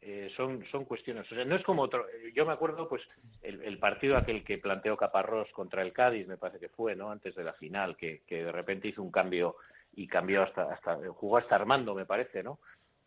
eh, 0.00 0.30
son, 0.36 0.64
son 0.70 0.84
cuestiones. 0.84 1.30
O 1.30 1.34
sea, 1.34 1.44
no 1.44 1.56
es 1.56 1.64
como 1.64 1.82
otro. 1.82 2.06
Yo 2.34 2.46
me 2.46 2.52
acuerdo, 2.52 2.88
pues, 2.88 3.02
el, 3.42 3.62
el, 3.62 3.78
partido 3.78 4.16
aquel 4.16 4.44
que 4.44 4.58
planteó 4.58 4.96
Caparrós 4.96 5.50
contra 5.52 5.82
el 5.82 5.92
Cádiz, 5.92 6.26
me 6.26 6.36
parece 6.36 6.60
que 6.60 6.68
fue, 6.68 6.94
¿no? 6.94 7.10
Antes 7.10 7.34
de 7.34 7.44
la 7.44 7.52
final, 7.54 7.96
que, 7.96 8.22
de 8.28 8.52
repente 8.52 8.88
hizo 8.88 9.02
un 9.02 9.10
cambio 9.10 9.56
y 9.94 10.06
cambió 10.06 10.42
hasta, 10.42 10.72
hasta. 10.72 10.96
jugó 11.14 11.38
hasta 11.38 11.56
Armando, 11.56 11.94
me 11.94 12.06
parece, 12.06 12.42
¿no? 12.42 12.60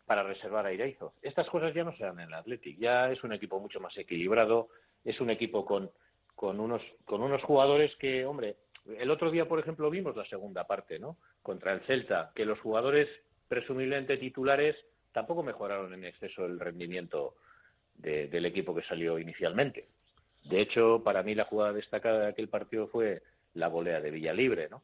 Para 0.05 0.23
reservar 0.23 0.65
a 0.65 0.73
Ireizo. 0.73 1.13
Estas 1.21 1.49
cosas 1.49 1.73
ya 1.73 1.85
no 1.85 1.95
se 1.95 2.03
dan 2.03 2.19
en 2.19 2.27
el 2.27 2.33
Athletic. 2.33 2.77
Ya 2.77 3.09
es 3.09 3.23
un 3.23 3.31
equipo 3.31 3.59
mucho 3.59 3.79
más 3.79 3.97
equilibrado. 3.97 4.67
Es 5.05 5.21
un 5.21 5.29
equipo 5.29 5.65
con, 5.65 5.89
con, 6.35 6.59
unos, 6.59 6.81
con 7.05 7.23
unos 7.23 7.41
jugadores 7.43 7.95
que, 7.95 8.25
hombre, 8.25 8.57
el 8.97 9.11
otro 9.11 9.31
día, 9.31 9.47
por 9.47 9.59
ejemplo, 9.59 9.89
vimos 9.89 10.15
la 10.17 10.25
segunda 10.25 10.65
parte, 10.67 10.99
¿no? 10.99 11.17
Contra 11.41 11.71
el 11.71 11.81
Celta, 11.81 12.31
que 12.35 12.45
los 12.45 12.59
jugadores 12.59 13.07
presumiblemente 13.47 14.17
titulares 14.17 14.75
tampoco 15.11 15.43
mejoraron 15.43 15.93
en 15.93 16.05
exceso 16.05 16.45
el 16.45 16.59
rendimiento 16.59 17.35
de, 17.95 18.27
del 18.27 18.45
equipo 18.45 18.73
que 18.75 18.83
salió 18.83 19.19
inicialmente. 19.19 19.87
De 20.43 20.61
hecho, 20.61 21.01
para 21.03 21.23
mí 21.23 21.35
la 21.35 21.45
jugada 21.45 21.73
destacada 21.73 22.21
de 22.21 22.27
aquel 22.27 22.49
partido 22.49 22.87
fue 22.87 23.21
la 23.53 23.67
volea 23.67 24.01
de 24.01 24.11
Villalibre, 24.11 24.69
¿no? 24.69 24.81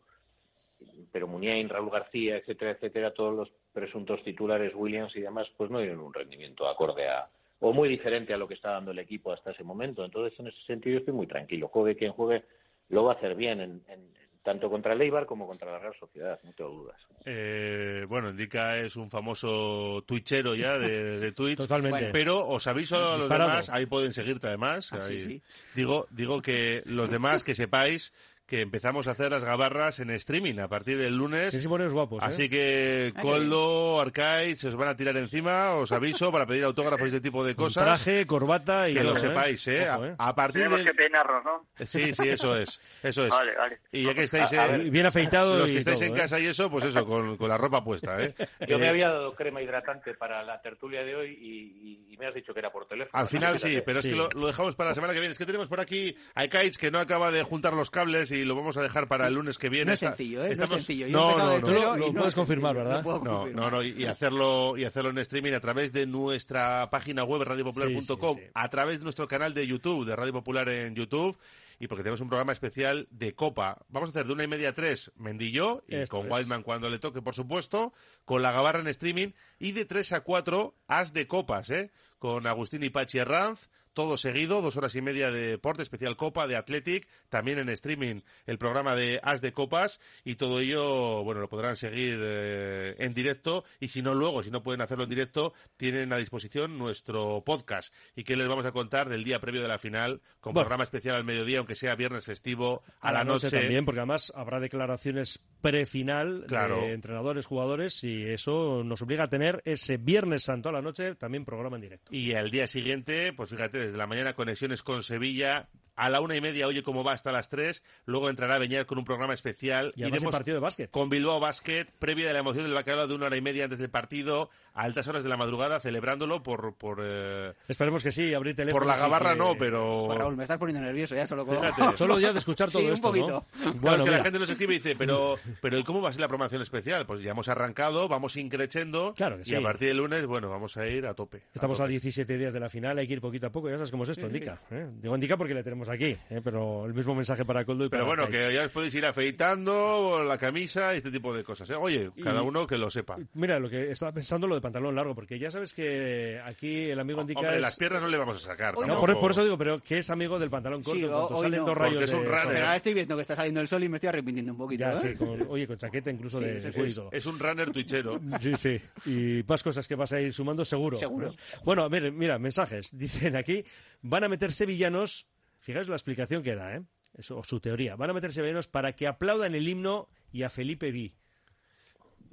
Pero 1.12 1.28
Muniain, 1.28 1.70
Raúl 1.70 1.90
García, 1.90 2.38
etcétera, 2.38 2.72
etcétera, 2.72 3.14
todos 3.14 3.36
los 3.36 3.52
presuntos 3.74 4.24
titulares, 4.24 4.74
Williams 4.76 5.16
y 5.16 5.22
demás, 5.22 5.48
pues 5.58 5.72
no 5.72 5.80
dieron 5.80 6.00
un 6.02 6.14
rendimiento 6.14 6.68
acorde 6.68 7.08
a, 7.08 7.30
o 7.60 7.74
muy 7.74 7.90
diferente 7.90 8.34
a 8.34 8.38
lo 8.38 8.48
que 8.48 8.54
está 8.54 8.72
dando 8.72 8.92
el 8.92 9.00
equipo 9.00 9.32
hasta 9.32 9.52
ese 9.52 9.64
momento. 9.64 10.06
Entonces, 10.06 10.40
en 10.40 10.48
ese 10.48 10.62
sentido, 10.68 11.00
estoy 11.00 11.14
muy 11.14 11.26
tranquilo. 11.26 11.68
Juegue 11.70 11.96
quien 11.96 12.12
juegue, 12.12 12.44
lo 12.90 13.06
va 13.06 13.14
a 13.14 13.16
hacer 13.16 13.36
bien 13.36 13.62
en, 13.62 13.84
en, 13.88 14.08
tanto 14.48 14.70
contra 14.70 14.94
el 14.94 15.02
Eibar 15.02 15.26
como 15.26 15.46
contra 15.46 15.70
la 15.70 15.78
Real 15.78 15.94
Sociedad, 16.00 16.40
no 16.46 16.54
tengo 16.54 16.70
dudas. 16.70 16.96
Eh, 17.26 18.06
bueno, 18.08 18.30
Indica 18.30 18.78
es 18.78 18.96
un 18.96 19.10
famoso 19.12 20.06
twitchero 20.08 20.56
ya 20.56 20.78
de, 20.78 21.20
de 21.20 21.32
Twitch. 21.34 21.58
Totalmente. 21.58 22.12
Pero 22.14 22.48
os 22.48 22.66
aviso 22.66 22.96
a 22.96 23.12
los 23.12 23.18
Disparado. 23.26 23.50
demás, 23.50 23.70
ahí 23.70 23.86
pueden 23.88 24.14
seguirte 24.14 24.48
además. 24.48 24.94
Ah, 24.94 25.00
ahí. 25.02 25.22
sí, 25.22 25.28
sí. 25.28 25.42
Digo, 25.76 26.08
digo 26.12 26.42
que 26.42 26.82
los 26.86 27.12
demás 27.12 27.44
que 27.44 27.56
sepáis 27.56 28.14
que 28.48 28.62
empezamos 28.62 29.08
a 29.08 29.12
hacer 29.12 29.30
las 29.30 29.44
gabarras 29.44 30.00
en 30.00 30.10
streaming 30.10 30.58
a 30.60 30.70
partir 30.70 30.98
del 30.98 31.18
lunes. 31.18 31.54
Sí, 31.54 31.62
sí, 31.62 31.68
poneros 31.68 31.92
guapos, 31.92 32.24
¿eh? 32.24 32.28
Así 32.28 32.50
que 32.50 33.14
Coldo, 33.22 34.00
Arcade, 34.00 34.56
se 34.56 34.70
os 34.70 34.76
van 34.78 34.88
a 34.88 34.96
tirar 34.96 35.18
encima, 35.18 35.72
os 35.74 35.92
aviso, 35.92 36.32
para 36.32 36.46
pedir 36.46 36.64
autógrafos 36.64 37.02
y 37.08 37.10
este 37.10 37.20
tipo 37.22 37.44
de 37.44 37.56
cosas. 37.56 37.84
traje, 37.84 38.26
corbata 38.26 38.90
y 38.90 38.94
que 38.94 39.04
lo 39.04 39.14
todo, 39.14 39.24
¿eh? 39.26 39.28
sepáis, 39.28 39.68
¿eh? 39.68 39.90
Ojo, 39.92 40.06
¿eh? 40.06 40.16
A, 40.18 40.30
a 40.30 40.36
partir 40.36 40.62
Tenemos 40.64 40.80
de... 40.80 40.86
que 40.86 40.94
peinarnos, 40.94 41.44
¿no? 41.44 41.68
Sí, 41.86 42.14
sí, 42.14 42.30
eso 42.30 42.56
es, 42.58 42.82
eso 43.04 43.26
es. 43.26 43.32
Vale, 43.32 43.54
vale. 43.56 43.80
Y 43.92 44.04
ya 44.06 44.14
que 44.14 44.24
estáis, 44.24 44.54
A- 44.54 44.64
a 44.64 44.66
eh, 44.68 44.78
ver, 44.78 44.90
Bien 44.92 45.06
afeitado 45.06 45.58
los 45.60 45.70
y 45.70 45.74
que 45.74 45.80
estáis 45.80 45.98
todo, 46.00 46.08
en 46.08 46.16
¿eh? 46.16 46.18
casa 46.18 46.40
y 46.40 46.46
eso, 46.46 46.72
pues 46.72 46.86
eso, 46.86 47.06
con, 47.06 47.36
con 47.36 47.50
la 47.50 47.58
ropa 47.58 47.84
puesta, 47.84 48.18
¿eh? 48.24 48.34
Yo 48.68 48.80
me 48.80 48.86
Eh, 48.86 48.90
había 48.90 49.10
dado 49.10 49.36
crema 49.36 49.62
hidratante 49.62 50.14
para 50.14 50.42
la 50.44 50.62
tertulia 50.62 51.04
de 51.04 51.16
hoy 51.16 51.38
y, 51.40 52.08
y- 52.08 52.14
y 52.14 52.18
me 52.18 52.28
has 52.28 52.34
dicho 52.34 52.54
que 52.54 52.60
era 52.60 52.72
por 52.72 52.88
teléfono. 52.88 53.12
Al 53.22 53.28
final 53.28 53.60
sí, 53.60 53.82
pero 53.86 54.00
es 54.00 54.04
Sí. 54.06 54.12
que 54.12 54.16
lo, 54.16 54.30
lo 54.30 54.48
dejamos 54.48 54.74
para 54.76 54.92
la 54.92 54.96
semana 54.96 55.12
que 55.14 55.20
viene. 55.20 55.34
Es 55.34 55.38
que 55.38 55.46
tenemos 55.46 55.68
por 55.68 55.82
aquí 55.82 56.16
a 56.34 56.48
Kites 56.48 56.78
que 56.78 56.92
no 56.92 57.00
acaba 57.00 57.30
de 57.30 57.44
juntar 57.44 57.74
los 57.74 57.92
cables 57.92 58.32
y 58.32 58.37
lo 58.46 58.56
vamos 58.56 58.78
a 58.78 58.82
dejar 58.82 59.08
para 59.08 59.28
el 59.28 59.34
lunes 59.36 59.58
que 59.58 59.70
viene. 59.70 59.86
No 59.86 59.94
es 59.94 60.02
Está- 60.04 60.16
sencillo, 60.16 60.44
¿eh? 60.46 60.52
estamos- 60.52 60.72
No 60.72 60.78
es 60.78 60.84
sencillo. 60.86 61.08
Yo 61.08 61.18
No, 61.18 61.38
no, 61.38 61.46
no. 61.54 61.60
Tú 61.60 61.68
cero 61.68 61.82
lo- 61.82 61.98
lo 61.98 62.06
y 62.08 62.08
no 62.10 62.14
puedes 62.14 62.28
es 62.30 62.36
confirmar, 62.36 62.76
sencillo, 62.76 62.90
¿verdad? 62.96 63.22
No, 63.24 63.48
no, 63.48 63.72
no, 63.72 63.84
y 63.84 63.90
y 64.02 64.06
hacerlo, 64.06 64.78
y 64.78 64.84
hacerlo 64.86 65.10
en 65.12 65.18
streaming 65.20 65.54
a 65.54 65.60
través 65.60 65.94
de 65.94 66.06
nuestra 66.06 66.90
página 66.90 67.24
web 67.24 67.44
radiopopular.com, 67.44 68.36
Sí, 68.38 68.42
sí, 68.42 68.46
sí. 68.48 68.52
a 68.54 68.70
través 68.70 68.98
de 69.00 69.04
nuestro 69.04 69.28
canal 69.28 69.54
de 69.54 69.66
YouTube, 69.68 70.06
de 70.06 70.16
Radio 70.16 70.34
Popular 70.34 70.68
en 70.70 70.96
YouTube, 70.96 71.38
y 71.80 71.88
porque 71.88 72.04
tenemos 72.04 72.22
un 72.22 72.28
programa 72.30 72.54
especial 72.54 73.08
de 73.12 73.36
Copa. 73.36 73.78
Vamos 73.90 74.10
a 74.10 74.12
hacer 74.12 74.26
de 74.26 74.34
una 74.34 74.44
y 74.44 74.48
media 74.48 74.70
a 74.70 74.74
tres 74.74 75.12
Mendillo, 75.16 75.84
y 75.88 75.96
Esto 75.96 76.18
con 76.18 76.26
es. 76.28 76.32
Wildman 76.34 76.64
cuando 76.64 76.90
le 76.90 76.98
toque, 77.00 77.22
por 77.22 77.36
supuesto, 77.36 77.94
con 78.26 78.42
la 78.42 78.52
Gabarra 78.52 78.80
en 78.80 78.88
streaming, 78.88 79.30
y 79.60 79.74
de 79.74 79.86
tres 79.86 80.12
a 80.12 80.22
cuatro 80.22 80.76
As 80.88 81.14
de 81.14 81.28
Copas, 81.28 81.70
¿eh? 81.70 81.92
Con 82.20 82.48
Agustín 82.48 82.82
y 82.84 82.90
Pachi 82.90 83.20
Herranz, 83.20 83.70
todo 83.98 84.16
seguido, 84.16 84.62
dos 84.62 84.78
horas 84.78 84.94
y 84.94 85.02
media 85.02 85.32
de 85.32 85.48
deporte, 85.48 85.82
especial 85.82 86.16
Copa, 86.16 86.46
de 86.46 86.56
Athletic, 86.56 87.08
también 87.30 87.58
en 87.58 87.68
streaming 87.70 88.22
el 88.46 88.60
programa 88.60 88.94
de 88.94 89.20
As 89.24 89.42
de 89.42 89.54
Copas 89.54 90.00
y 90.24 90.36
todo 90.36 90.60
ello, 90.60 91.24
bueno, 91.24 91.42
lo 91.42 91.50
podrán 91.50 91.78
seguir 91.78 92.20
eh, 92.22 92.96
en 93.00 93.16
directo 93.16 93.64
y 93.80 93.88
si 93.88 94.04
no 94.04 94.14
luego, 94.14 94.44
si 94.44 94.52
no 94.52 94.62
pueden 94.62 94.82
hacerlo 94.82 95.06
en 95.06 95.10
directo, 95.10 95.54
tienen 95.78 96.14
a 96.14 96.18
disposición 96.18 96.78
nuestro 96.78 97.42
podcast 97.44 97.92
y 98.16 98.24
que 98.24 98.38
les 98.38 98.48
vamos 98.48 98.68
a 98.68 98.72
contar 98.72 99.10
del 99.10 99.24
día 99.24 99.40
previo 99.40 99.64
de 99.64 99.68
la 99.68 99.80
final 99.80 100.22
con 100.42 100.54
Bueno. 100.54 100.66
programa 100.66 100.84
especial 100.84 101.16
al 101.16 101.24
mediodía, 101.24 101.58
aunque 101.58 101.74
sea 101.74 101.96
viernes 101.96 102.26
festivo, 102.26 102.84
a, 103.02 103.12
la, 103.12 103.24
noche. 103.24 103.50
también, 103.50 103.84
porque 103.84 104.02
además 104.02 104.32
habrá 104.36 104.60
declaraciones 104.60 105.44
prefinal 105.62 106.46
Claro. 106.48 106.82
de 106.82 106.94
entrenadores, 106.94 107.46
jugadores, 107.46 108.04
y 108.04 108.24
eso 108.24 108.84
nos 108.84 109.02
obliga 109.02 109.26
a 109.26 109.30
tener 109.30 109.62
ese 109.66 109.98
Viernes 109.98 110.44
Santo 110.44 110.70
a 110.70 110.72
la 110.72 110.82
noche 110.82 111.16
también 111.16 111.46
programa 111.46 111.76
en 111.78 111.82
directo. 111.82 112.14
Y 112.14 112.34
al 112.34 112.52
día 112.52 112.68
siguiente, 112.68 113.34
pues 113.34 113.50
fíjate, 113.50 113.78
desde 113.80 113.98
la 113.98 114.08
mañana 114.08 114.34
conexiones 114.34 114.84
con 114.84 115.04
Sevilla, 115.04 115.70
a 115.96 116.10
la 116.10 116.22
una 116.22 116.36
y 116.36 116.42
media, 116.42 116.68
oye 116.68 116.84
cómo 116.84 117.04
va 117.04 117.14
hasta 117.14 117.32
las 117.32 117.50
tres. 117.50 117.84
Luego 118.06 118.30
entrará 118.30 118.60
Beñat 118.60 118.86
con 118.86 119.00
un 119.00 119.04
programa 119.04 119.34
especial. 119.34 119.94
Y 119.96 120.04
además 120.04 120.24
hay 120.24 120.30
partido 120.30 120.56
de 120.56 120.62
básquet. 120.62 120.92
con 120.92 121.10
Bilbao 121.10 121.40
Basket, 121.40 121.86
previa 121.98 122.28
de 122.28 122.34
la 122.34 122.40
emoción 122.40 122.66
del 122.66 122.74
bacalao 122.76 123.08
de 123.08 123.16
una 123.16 123.26
hora 123.26 123.36
y 123.38 123.42
media 123.42 123.64
antes 123.64 123.80
del 123.80 123.90
partido, 123.90 124.52
a 124.78 124.84
altas 124.84 125.08
horas 125.08 125.24
de 125.24 125.30
la 125.30 125.38
madrugada, 125.38 125.80
celebrándolo 125.80 126.44
por... 126.44 126.76
por 126.76 127.00
eh, 127.04 127.54
Esperemos 127.68 128.04
que 128.04 128.12
sí, 128.12 128.34
abrir 128.34 128.56
teléfono. 128.56 128.80
por 128.86 128.88
la 128.88 128.98
gabarra 128.98 129.36
no, 129.36 129.56
pero... 129.58 130.04
Pues, 130.08 130.20
Raúl, 130.20 130.38
me 130.38 130.44
estás 130.44 130.58
poniendo 130.58 130.82
nervioso 130.82 131.16
ya 131.16 131.26
solo 131.28 131.46
con... 131.46 131.58
Solo 131.98 132.20
ya 132.20 132.32
de 132.34 132.40
escuchar 132.40 132.70
todo 132.72 132.82
Sí, 132.82 132.88
un 132.88 132.94
esto, 132.94 133.08
poquito. 133.08 133.28
¿no? 133.28 133.44
Claro, 133.62 133.78
Bueno, 133.80 133.98
es 133.98 134.04
que 134.04 134.12
la 134.18 134.24
gente 134.24 134.40
nos 134.40 134.50
escribe 134.50 134.74
y 134.76 134.78
dice, 134.78 134.96
pero, 134.96 135.38
pero 135.62 135.78
¿y 135.78 135.84
cómo 135.84 136.02
va 136.02 136.10
a 136.10 136.12
ser 136.12 136.22
la 136.22 136.28
programación 136.28 136.62
especial? 136.62 137.06
Pues 137.06 137.22
ya 137.22 137.32
hemos 137.32 137.48
arrancado, 137.48 138.08
vamos 138.08 138.36
increchendo 138.38 139.14
Claro 139.16 139.36
que 139.38 139.42
y 139.44 139.46
sí. 139.46 139.56
a 139.56 139.62
partir 139.62 139.88
del 139.90 139.98
lunes, 139.98 140.26
bueno, 140.26 140.50
vamos 140.50 140.78
a 140.78 140.88
ir 140.88 141.06
a 141.06 141.14
tope. 141.14 141.42
Estamos 141.54 141.80
a 141.80 141.84
tope. 141.84 141.92
17 141.92 142.38
días 142.38 142.54
de 142.54 142.60
la 142.60 142.70
final, 142.70 142.98
hay 142.98 143.08
que 143.08 143.14
ir 143.14 143.22
poquito 143.22 143.48
a 143.48 143.50
poco, 143.50 143.70
ya 143.70 143.76
sabes 143.76 143.92
cómo 143.92 144.04
es 144.04 144.10
esto, 144.10 144.28
indica. 144.28 144.62
¿eh? 144.72 144.88
Digo 145.02 145.16
indica 145.16 145.38
porque 145.38 145.54
le 145.54 145.64
tenemos 145.64 145.90
aquí, 145.90 146.16
¿eh? 146.30 146.42
pero 146.44 146.86
el 146.86 146.94
mismo 146.94 147.16
mensaje 147.16 147.44
para 147.46 147.66
Coldo 147.66 147.86
y 147.86 147.90
Pero 147.90 148.06
para 148.06 148.16
bueno, 148.26 148.32
que 148.32 148.54
ya 148.54 148.64
os 148.66 148.72
podéis 148.72 148.94
ir 148.96 149.06
afeitando 149.06 150.24
la 150.24 150.38
camisa 150.38 150.94
y 150.94 150.98
este 150.98 151.12
tipo 151.12 151.34
de 151.34 151.44
cosas. 151.44 151.70
¿eh? 151.70 151.76
Oye, 151.76 152.12
Y- 152.16 152.24
cada 152.24 152.42
uno 152.44 152.68
que 152.68 152.78
lo 152.78 152.90
sepa. 152.90 153.18
Mira, 153.34 153.60
lo 153.60 153.70
que 153.70 153.92
estaba 153.92 154.12
pensando 154.12 154.48
lo 154.48 154.56
de 154.56 154.62
pantalón 154.68 154.96
largo, 154.96 155.16
porque 155.16 155.40
ya 155.40 155.50
sabes 155.52 155.74
que 155.74 156.40
aquí 156.46 156.86
el 156.92 157.00
amigo 157.00 157.22
indica 157.22 157.40
Hombre, 157.40 157.56
es... 157.56 157.62
las 157.62 157.76
piernas 157.76 158.02
no 158.02 158.08
le 158.08 158.18
vamos 158.18 158.38
a 158.38 158.40
sacar. 158.48 158.76
Hoy 158.76 158.82
No, 158.88 158.94
tampoco. 158.94 159.14
por, 159.14 159.20
por 159.22 159.32
eso 159.32 159.44
digo, 159.44 159.58
pero 159.58 159.82
que 159.82 159.98
es 159.98 160.10
amigo 160.10 160.38
del 160.40 160.50
pantalón 160.50 160.84
corto. 160.84 161.00
Sí, 161.00 161.06
hoy 161.06 161.42
salen 161.44 161.60
no. 161.62 161.66
dos 161.66 161.78
rayos 161.78 162.04
es 162.04 162.14
un 162.14 162.24
de 162.24 162.30
runner. 162.30 162.62
ahora 162.64 162.76
estoy 162.76 162.94
viendo 162.94 163.16
que 163.16 163.22
está 163.22 163.36
saliendo 163.36 163.62
el 163.62 163.68
sol 163.68 163.84
y 163.84 163.90
me 163.90 163.98
estoy 163.98 164.10
arrepintiendo 164.10 164.52
un 164.52 164.58
poquito. 164.58 164.82
Ya, 164.84 164.94
¿eh? 164.94 165.14
sí, 165.14 165.18
con- 165.18 165.42
oye, 165.50 165.66
con 165.68 165.78
chaqueta 165.78 166.12
incluso 166.12 166.38
Sí, 166.40 166.46
de, 166.46 166.60
de. 166.60 167.08
Es 167.12 167.26
un 167.26 167.40
runner 167.40 167.72
twitchero. 167.72 168.20
Sí, 168.40 168.54
sí. 168.58 168.80
Y 169.06 169.44
más 169.48 169.64
cosas 169.64 169.88
que 169.88 169.96
vas 169.96 170.14
a 170.14 170.20
ir 170.22 170.32
sumando, 170.34 170.64
seguro. 170.64 170.98
Seguro. 170.98 171.28
¿no? 171.28 171.36
Bueno, 171.64 171.84
a 171.84 171.88
ver, 171.90 172.12
mira, 172.12 172.38
mensajes. 172.38 172.90
Dicen 172.98 173.36
aquí, 173.36 173.64
van 174.02 174.24
a 174.24 174.28
meter 174.30 174.52
sevillanos, 174.52 175.28
fijaos 175.60 175.88
la 175.90 175.96
explicación 175.96 176.44
que 176.44 176.56
da, 176.56 176.76
¿eh? 176.76 176.82
Eso, 177.18 177.38
o 177.38 177.44
su 177.44 177.60
teoría. 177.60 177.96
Van 177.96 178.10
a 178.10 178.14
meter 178.14 178.32
sevillanos 178.34 178.68
para 178.68 178.94
que 178.94 179.08
aplaudan 179.08 179.56
el 179.56 179.68
himno 179.68 180.08
y 180.32 180.44
a 180.44 180.50
Felipe 180.50 180.92
Vi. 180.92 181.16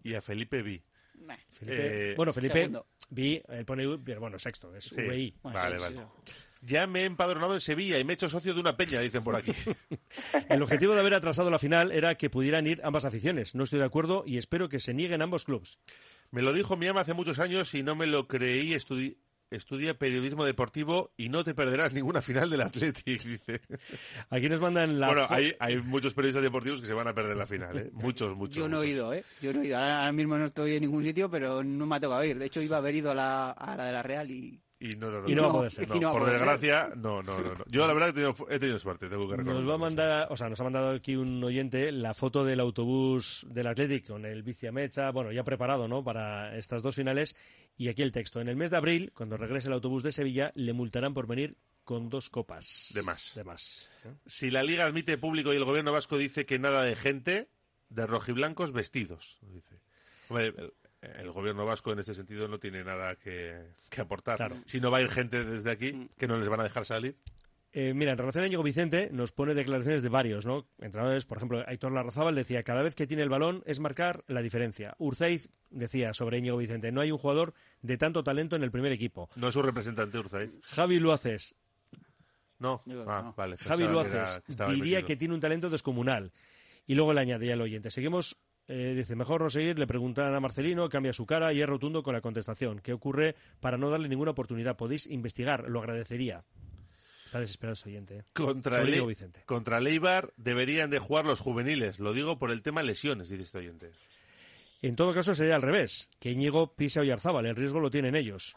Y 0.03 0.15
a 0.15 0.21
Felipe 0.21 0.61
Vi. 0.63 0.83
Nah. 1.27 1.37
Felipe- 1.53 2.11
Eh, 2.11 2.15
bueno, 2.17 2.33
Felipe 2.33 2.55
segundo. 2.61 2.87
Vi, 3.11 3.43
él 3.49 3.65
pone 3.65 3.99
pero 4.05 4.21
bueno, 4.21 4.39
sexto, 4.39 4.75
es 4.75 4.85
Sí. 4.87 5.01
VI. 5.01 5.35
Bueno, 5.43 5.59
Vale, 5.59 5.77
sí, 5.79 5.83
vale. 5.83 5.97
sí. 5.97 6.33
Ya 6.63 6.87
me 6.87 7.03
he 7.03 7.05
empadronado 7.05 7.53
en 7.55 7.61
Sevilla 7.61 7.99
y 7.99 8.05
me 8.05 8.13
he 8.13 8.15
hecho 8.15 8.29
socio 8.31 8.55
de 8.55 8.61
una 8.61 8.75
peña, 8.77 9.01
dicen 9.01 9.23
por 9.23 9.37
aquí. 9.37 9.53
El 10.49 10.63
objetivo 10.63 10.95
de 10.95 11.01
haber 11.01 11.13
atrasado 11.15 11.51
la 11.51 11.59
final 11.59 11.93
era 11.93 12.15
que 12.17 12.31
pudieran 12.31 12.67
ir 12.67 12.81
ambas 12.85 13.05
aficiones. 13.05 13.55
No 13.55 13.65
estoy 13.65 13.81
de 13.81 13.85
acuerdo 13.85 14.25
y 14.27 14.39
espero 14.39 14.69
que 14.71 14.81
se 14.81 14.95
nieguen 14.95 15.21
ambos 15.21 15.45
clubes. 15.45 15.79
Me 16.31 16.41
lo 16.43 16.53
dijo 16.55 16.77
mi 16.77 16.87
ama 16.87 17.03
hace 17.03 17.13
muchos 17.13 17.39
años 17.39 17.75
y 17.75 17.83
no 17.83 17.95
me 17.95 18.07
lo 18.07 18.27
creí. 18.29 18.73
Estudi- 18.73 19.19
estudia 19.57 19.95
periodismo 19.95 20.45
deportivo 20.45 21.13
y 21.17 21.29
no 21.29 21.45
te 21.45 21.55
perderás 21.55 21.93
ninguna 21.93 22.23
final 22.23 22.51
del 22.51 22.63
Athletic, 22.63 23.05
dice. 23.25 23.61
Aquí 24.31 24.49
nos 24.49 24.61
mandan 24.61 25.01
la 25.01 25.07
bueno, 25.09 25.27
hay, 25.31 25.55
hay 25.61 25.79
muchos 25.79 26.15
periodistas 26.15 26.43
deportivos 26.43 26.81
que 26.81 26.87
se 26.87 26.95
van 26.95 27.09
a 27.09 27.15
perder 27.15 27.37
la 27.37 27.47
final, 27.47 27.79
¿eh? 27.79 27.91
Muchos, 27.93 28.37
muchos. 28.37 28.57
Yo 28.57 28.69
no 28.69 28.83
he 28.83 28.89
ido, 28.89 29.13
¿eh? 29.13 29.25
Yo 29.41 29.53
no 29.53 29.63
he 29.63 29.67
ido. 29.67 29.77
Ahora, 29.77 30.01
ahora 30.01 30.13
mismo 30.13 30.39
no 30.39 30.45
estoy 30.45 30.75
en 30.75 30.83
ningún 30.83 31.05
sitio, 31.05 31.31
pero 31.31 31.63
no 31.63 31.87
me 31.87 31.97
ha 31.97 32.01
tocado 32.01 32.25
ir. 32.25 32.39
De 32.39 32.47
hecho, 32.47 32.61
iba 32.61 32.77
a 32.77 32.81
haber 32.81 32.95
ido 32.95 33.11
a 33.11 33.15
la, 33.15 33.51
a 33.51 33.77
la 33.77 33.87
de 33.87 33.93
la 33.93 34.03
Real 34.03 34.31
y... 34.31 34.61
Y 34.85 34.97
no, 34.99 35.11
no, 35.11 35.23
no, 35.23 35.29
Y 35.31 35.35
no 35.35 35.71
ser. 35.71 35.89
Por 35.89 36.27
desgracia, 36.27 36.91
no, 36.95 37.23
no, 37.23 37.39
no. 37.41 37.65
Yo 37.69 37.87
la 37.87 37.95
verdad 37.95 38.11
he 38.11 38.13
tenido, 38.13 38.37
he 38.51 38.59
tenido 38.59 38.79
suerte, 38.79 39.09
tengo 39.09 39.23
que 39.27 39.37
Nos 39.37 39.39
reconocerlo. 39.39 39.69
va 39.71 39.75
a 39.75 39.79
mandar, 39.79 40.27
o 40.31 40.37
sea, 40.37 40.51
nos 40.51 40.61
ha 40.61 40.65
mandado 40.65 40.91
aquí 40.91 41.17
un 41.17 41.43
oyente 41.43 41.91
la 41.91 42.13
foto 42.13 42.45
del 42.45 42.61
autobús 42.61 43.47
del 43.49 43.67
Athletic 43.67 44.07
con 44.07 44.27
el 44.27 44.45
mecha, 44.73 45.11
bueno, 45.11 45.33
ya 45.33 45.43
preparado, 45.43 45.89
¿no? 45.89 46.05
Para 46.05 46.55
estas 46.59 46.83
dos 46.83 46.97
finales. 46.97 47.35
Y 47.79 47.89
aquí 47.89 48.03
el 48.03 48.13
texto. 48.13 48.43
En 48.43 48.49
el 48.49 48.57
mes 48.57 48.71
de 48.71 48.77
abril, 48.77 49.11
cuando 49.15 49.39
regrese 49.39 49.69
el 49.69 49.75
autobús 49.75 50.03
de 50.03 50.13
Sevilla, 50.13 50.53
le 50.55 50.75
multarán 50.75 51.15
por 51.15 51.27
venir 51.27 51.57
con 51.85 52.11
dos 52.11 52.29
copas. 52.29 52.91
De 52.93 53.03
más. 53.03 53.33
De 53.35 53.45
más. 53.45 53.89
¿eh? 54.05 54.13
Si 54.27 54.51
la 54.51 54.63
Liga 54.63 54.85
admite 54.85 55.17
público 55.17 55.55
y 55.55 55.57
el 55.57 55.65
gobierno 55.65 55.93
vasco 55.93 56.19
dice 56.19 56.45
que 56.45 56.59
nada 56.59 56.83
de 56.83 56.95
gente, 56.95 57.49
de 57.89 58.07
rojiblancos 58.07 58.73
vestidos, 58.73 59.39
dice. 59.41 59.81
Hombre, 60.29 60.55
el, 61.19 61.31
gobierno 61.31 61.65
vasco 61.67 61.93
en 61.93 61.99
este 61.99 62.15
sentido 62.15 62.49
no 62.49 62.59
tiene 62.59 62.83
nada 62.85 63.17
que, 63.17 63.61
que 63.91 64.01
aportar. 64.01 64.37
Claro. 64.37 64.57
Si 64.67 64.81
no 64.81 64.91
va 64.91 64.99
a 64.99 65.03
ir 65.03 65.09
gente 65.11 65.45
desde 65.45 65.71
aquí, 65.71 66.09
que 66.19 66.27
no 66.29 66.39
les 66.39 66.49
van 66.49 66.61
a 66.61 66.65
dejar 66.65 66.85
salir. 66.85 67.15
Eh, 67.77 67.93
mira, 67.93 68.13
en 68.13 68.19
relación 68.19 68.45
a 68.45 68.47
Íñigo 68.47 68.63
Vicente, 68.63 69.09
nos 69.11 69.33
pone 69.33 69.53
declaraciones 69.53 70.03
de 70.05 70.09
varios, 70.09 70.47
¿no? 70.47 70.69
Entrenadores, 70.79 71.25
por 71.25 71.39
ejemplo, 71.39 71.65
Aitor 71.67 71.91
Larrazábal 71.91 72.37
decía, 72.37 72.63
cada 72.63 72.83
vez 72.83 72.95
que 72.95 73.09
tiene 73.09 73.25
el 73.25 73.29
balón 73.29 73.65
es 73.67 73.81
marcar 73.81 74.23
la 74.29 74.43
diferencia. 74.43 74.95
Urzaiz 74.99 75.49
decía 75.71 76.15
sobre 76.15 76.39
Íñigo 76.39 76.57
Vicente, 76.57 76.93
no 76.93 77.01
hay 77.01 77.11
un 77.11 77.19
jugador 77.19 77.53
de 77.83 77.97
tanto 77.99 78.23
talento 78.23 78.55
en 78.55 78.63
el 78.63 78.71
primer 78.71 78.93
equipo. 78.93 79.29
No 79.35 79.49
es 79.49 79.55
su 79.55 79.61
representante, 79.63 80.17
Urzaiz. 80.19 80.53
Javi 80.63 81.01
Luaces, 81.01 81.57
No. 82.61 82.81
Ah, 83.09 83.23
no. 83.25 83.35
vale. 83.37 83.57
Javi 83.57 83.85
pensaba 83.87 84.05
que 84.05 84.09
era- 84.11 84.23
Luaces 84.23 84.43
que 84.47 84.53
diría 84.55 84.99
metido. 84.99 85.07
que 85.09 85.17
tiene 85.17 85.35
un 85.35 85.41
talento 85.41 85.69
descomunal. 85.69 86.33
Y 86.87 86.95
luego 86.95 87.13
le 87.13 87.23
añadía 87.23 87.55
el 87.55 87.61
oyente. 87.61 87.91
Seguimos, 87.91 88.37
eh, 88.67 88.95
dice, 88.97 89.15
mejor 89.15 89.43
no 89.43 89.51
seguir, 89.51 89.79
le 89.79 89.87
preguntan 89.87 90.35
a 90.35 90.41
Marcelino, 90.41 90.89
cambia 90.89 91.13
su 91.13 91.27
cara 91.27 91.53
y 91.53 91.61
es 91.61 91.69
rotundo 91.69 92.03
con 92.03 92.15
la 92.15 92.21
contestación. 92.21 92.81
¿Qué 92.81 92.93
ocurre 92.93 93.35
para 93.61 93.77
no 93.77 93.91
darle 93.91 94.09
ninguna 94.09 94.31
oportunidad? 94.31 94.77
Podéis 94.77 95.07
investigar, 95.07 95.69
lo 95.69 95.81
agradecería. 95.81 96.45
Está 97.27 97.41
desesperado 97.41 97.75
ese 97.75 97.89
oyente. 97.89 98.19
¿eh? 98.19 98.25
Contra, 98.33 98.83
Vicente. 98.83 99.43
contra 99.45 99.81
Leibar 99.81 100.33
deberían 100.37 100.91
de 100.91 100.99
jugar 100.99 101.25
los 101.25 101.41
juveniles. 101.41 101.99
Lo 101.99 102.13
digo 102.13 102.39
por 102.39 102.51
el 102.51 102.63
tema 102.63 102.83
lesiones, 102.83 103.29
dice 103.29 103.43
este 103.43 103.59
oyente. 103.59 103.91
En 104.81 104.97
todo 104.97 105.15
caso 105.15 105.35
sería 105.35 105.57
al 105.57 105.63
revés, 105.63 106.09
que 106.21 106.31
Íñigo 106.31 106.75
pise 106.75 106.99
a 106.99 107.03
Oyarzábal, 107.03 107.47
el 107.47 107.57
riesgo 107.57 107.81
lo 107.81 107.91
tienen 107.91 108.15
ellos. 108.15 108.55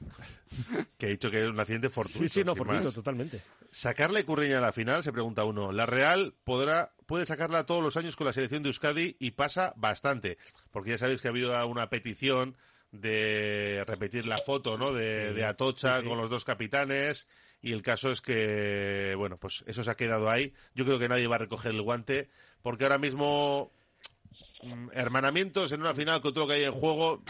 Que 0.98 1.06
he 1.06 1.10
dicho 1.10 1.30
que 1.30 1.42
es 1.42 1.48
un 1.48 1.58
accidente 1.58 1.88
fortuito. 1.88 2.18
Sí, 2.18 2.28
sí, 2.28 2.44
no, 2.44 2.54
fortuito, 2.54 2.92
totalmente. 2.92 3.40
¿Sacarle 3.70 4.24
Curreña 4.24 4.58
a 4.58 4.60
la 4.60 4.72
final? 4.72 5.02
Se 5.02 5.10
pregunta 5.10 5.44
uno. 5.44 5.72
La 5.72 5.86
Real 5.86 6.34
podrá, 6.44 6.92
puede 7.12 7.26
sacarla 7.26 7.66
todos 7.66 7.84
los 7.84 7.98
años 7.98 8.16
con 8.16 8.26
la 8.26 8.32
selección 8.32 8.62
de 8.62 8.70
Euskadi 8.70 9.16
y 9.18 9.32
pasa 9.32 9.74
bastante. 9.76 10.38
Porque 10.70 10.92
ya 10.92 10.96
sabéis 10.96 11.20
que 11.20 11.28
ha 11.28 11.30
habido 11.30 11.66
una 11.66 11.90
petición 11.90 12.56
de 12.90 13.84
repetir 13.86 14.24
la 14.24 14.38
foto, 14.38 14.78
¿no? 14.78 14.94
De, 14.94 15.34
de 15.34 15.44
Atocha 15.44 15.96
sí, 15.96 16.02
sí. 16.04 16.08
con 16.08 16.16
los 16.16 16.30
dos 16.30 16.46
capitanes. 16.46 17.26
Y 17.60 17.72
el 17.72 17.82
caso 17.82 18.10
es 18.10 18.22
que, 18.22 19.12
bueno, 19.18 19.36
pues 19.36 19.62
eso 19.66 19.84
se 19.84 19.90
ha 19.90 19.94
quedado 19.94 20.30
ahí. 20.30 20.54
Yo 20.74 20.86
creo 20.86 20.98
que 20.98 21.10
nadie 21.10 21.26
va 21.26 21.34
a 21.34 21.40
recoger 21.40 21.72
el 21.72 21.82
guante. 21.82 22.30
Porque 22.62 22.84
ahora 22.84 22.96
mismo, 22.96 23.70
mm, 24.62 24.88
hermanamientos 24.94 25.70
en 25.72 25.82
una 25.82 25.92
final 25.92 26.22
con 26.22 26.32
todo 26.32 26.44
lo 26.44 26.48
que 26.48 26.54
hay 26.54 26.64
en 26.64 26.72
juego, 26.72 27.22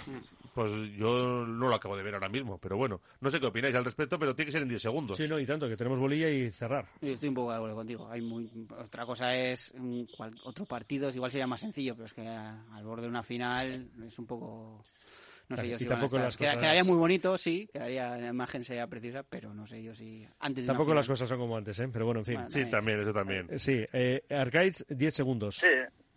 pues 0.55 0.71
yo 0.97 1.47
no 1.47 1.69
lo 1.69 1.75
acabo 1.75 1.97
de 1.97 2.03
ver 2.03 2.15
ahora 2.15 2.29
mismo. 2.29 2.59
Pero 2.59 2.77
bueno, 2.77 3.01
no 3.21 3.31
sé 3.31 3.41
qué 3.41 3.47
opináis 3.47 3.75
al 3.75 3.85
respecto, 3.85 4.19
pero 4.19 4.35
tiene 4.35 4.47
que 4.47 4.53
ser 4.53 4.62
en 4.62 4.69
10 4.69 4.83
segundos. 4.83 5.17
Sí, 5.17 5.27
no, 5.29 5.38
y 5.38 5.47
tanto, 5.47 5.69
que 5.69 5.77
tenemos 5.77 5.99
bolilla 5.99 6.29
y 6.29 6.51
cerrar. 6.51 6.87
Yo 7.01 7.12
estoy 7.12 7.29
un 7.31 7.35
poco 7.35 7.51
de 7.51 7.57
acuerdo 7.57 7.77
contigo. 7.77 8.09
Hay 8.11 8.21
muy... 8.21 8.51
Otra 8.79 9.07
cosa 9.07 9.35
es 9.37 9.73
mm, 9.77 10.03
cual- 10.11 10.38
otro 10.43 10.65
partido, 10.67 11.11
igual 11.11 11.31
sería 11.31 11.47
más 11.47 11.61
sencillo, 11.61 11.95
pero 11.95 12.07
es 12.07 12.15
que 12.15 12.27
a- 12.27 12.65
al 12.75 12.85
borde 12.85 13.03
de 13.03 13.09
una 13.09 13.23
final 13.23 13.91
es 14.07 14.19
un 14.19 14.27
poco... 14.27 14.83
No 15.49 15.57
sé 15.57 15.69
yo 15.69 15.79
si 15.79 15.85
van 15.85 15.93
a 15.99 16.01
tampoco 16.01 16.17
estar. 16.17 16.25
las 16.29 16.37
cosas- 16.37 16.57
Quedaría 16.57 16.85
muy 16.85 16.97
bonito, 16.97 17.37
sí, 17.37 17.69
quedaría 17.73 18.17
la 18.17 18.29
imagen 18.29 18.65
sería 18.65 18.87
preciosa, 18.87 19.23
pero 19.23 19.53
no 19.53 19.67
sé 19.67 19.83
yo 19.83 19.95
si 19.95 20.27
antes 20.38 20.65
de 20.65 20.69
Tampoco 20.69 20.95
las 20.95 21.07
cosas 21.09 21.29
son 21.29 21.38
como 21.41 21.57
antes, 21.57 21.79
¿eh? 21.81 21.88
Pero 21.93 22.07
bueno, 22.07 22.21
en 22.21 22.27
fin. 22.27 22.35
Bueno, 22.37 22.51
Sí, 22.51 22.65
también, 22.71 23.01
eso 23.01 23.12
también. 23.12 23.49
Eh, 23.51 23.59
Sí, 23.59 23.85
eh, 23.93 24.23
Arcaiz, 24.31 24.85
10 24.88 25.12
segundos. 25.12 25.57
Sí, 25.57 25.67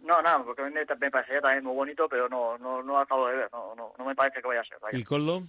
no, 0.06 0.22
nada, 0.22 0.44
porque 0.44 0.62
a 0.62 0.66
mí 0.66 0.72
me, 0.72 0.86
me 0.86 1.12
parecería 1.12 1.42
también 1.42 1.64
muy 1.64 1.76
bonito, 1.76 2.08
pero 2.08 2.30
no, 2.30 2.58
no, 2.58 2.82
no 2.84 3.00
acabo 3.00 3.28
de 3.28 3.38
ver, 3.38 3.50
no, 3.52 3.76
no, 3.76 3.94
no 3.98 4.06
me 4.06 4.16
parece 4.16 4.42
que 4.42 4.48
vaya 4.48 4.62
a 4.62 4.66
ser. 4.66 4.78
vaya. 4.82 4.98
¿Y 4.98 5.04
Coldo? 5.04 5.44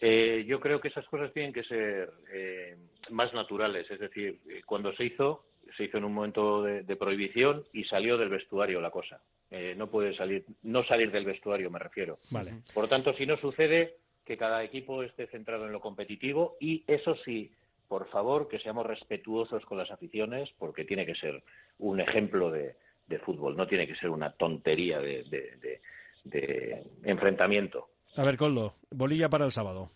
Eh, 0.00 0.44
yo 0.46 0.60
creo 0.60 0.80
que 0.80 0.88
esas 0.88 1.06
cosas 1.08 1.32
tienen 1.32 1.52
que 1.52 1.64
ser 1.64 2.12
eh, 2.32 2.76
más 3.10 3.32
naturales, 3.34 3.90
es 3.90 3.98
decir, 3.98 4.40
eh, 4.48 4.62
cuando 4.64 4.92
se 4.94 5.04
hizo, 5.04 5.44
se 5.76 5.84
hizo 5.84 5.98
en 5.98 6.04
un 6.04 6.14
momento 6.14 6.62
de, 6.62 6.82
de 6.82 6.96
prohibición 6.96 7.64
y 7.72 7.84
salió 7.84 8.16
del 8.16 8.28
vestuario 8.28 8.80
la 8.80 8.90
cosa. 8.90 9.20
Eh, 9.50 9.74
no 9.76 9.88
puede 9.88 10.14
salir, 10.14 10.44
no 10.62 10.84
salir 10.84 11.10
del 11.10 11.24
vestuario, 11.24 11.70
me 11.70 11.78
refiero. 11.78 12.18
Vale. 12.30 12.52
Por 12.74 12.84
lo 12.84 12.88
tanto, 12.88 13.14
si 13.14 13.26
no 13.26 13.36
sucede, 13.38 13.96
que 14.24 14.36
cada 14.36 14.62
equipo 14.62 15.02
esté 15.02 15.26
centrado 15.28 15.64
en 15.64 15.72
lo 15.72 15.80
competitivo 15.80 16.56
y 16.60 16.84
eso 16.86 17.16
sí, 17.24 17.50
por 17.88 18.08
favor, 18.10 18.46
que 18.46 18.58
seamos 18.58 18.84
respetuosos 18.84 19.64
con 19.64 19.78
las 19.78 19.90
aficiones, 19.90 20.50
porque 20.58 20.84
tiene 20.84 21.06
que 21.06 21.14
ser 21.14 21.42
un 21.78 21.98
ejemplo 21.98 22.50
de, 22.50 22.76
de 23.08 23.18
fútbol, 23.18 23.56
no 23.56 23.66
tiene 23.66 23.86
que 23.86 23.96
ser 23.96 24.10
una 24.10 24.32
tontería 24.32 24.98
de, 25.00 25.24
de- 25.24 25.56
de- 25.60 25.80
de 26.24 26.86
enfrentamiento. 27.04 27.88
A 28.16 28.24
ver, 28.24 28.36
Coldo, 28.36 28.74
bolilla 28.90 29.28
para 29.28 29.44
el 29.44 29.52
sábado. 29.52 29.90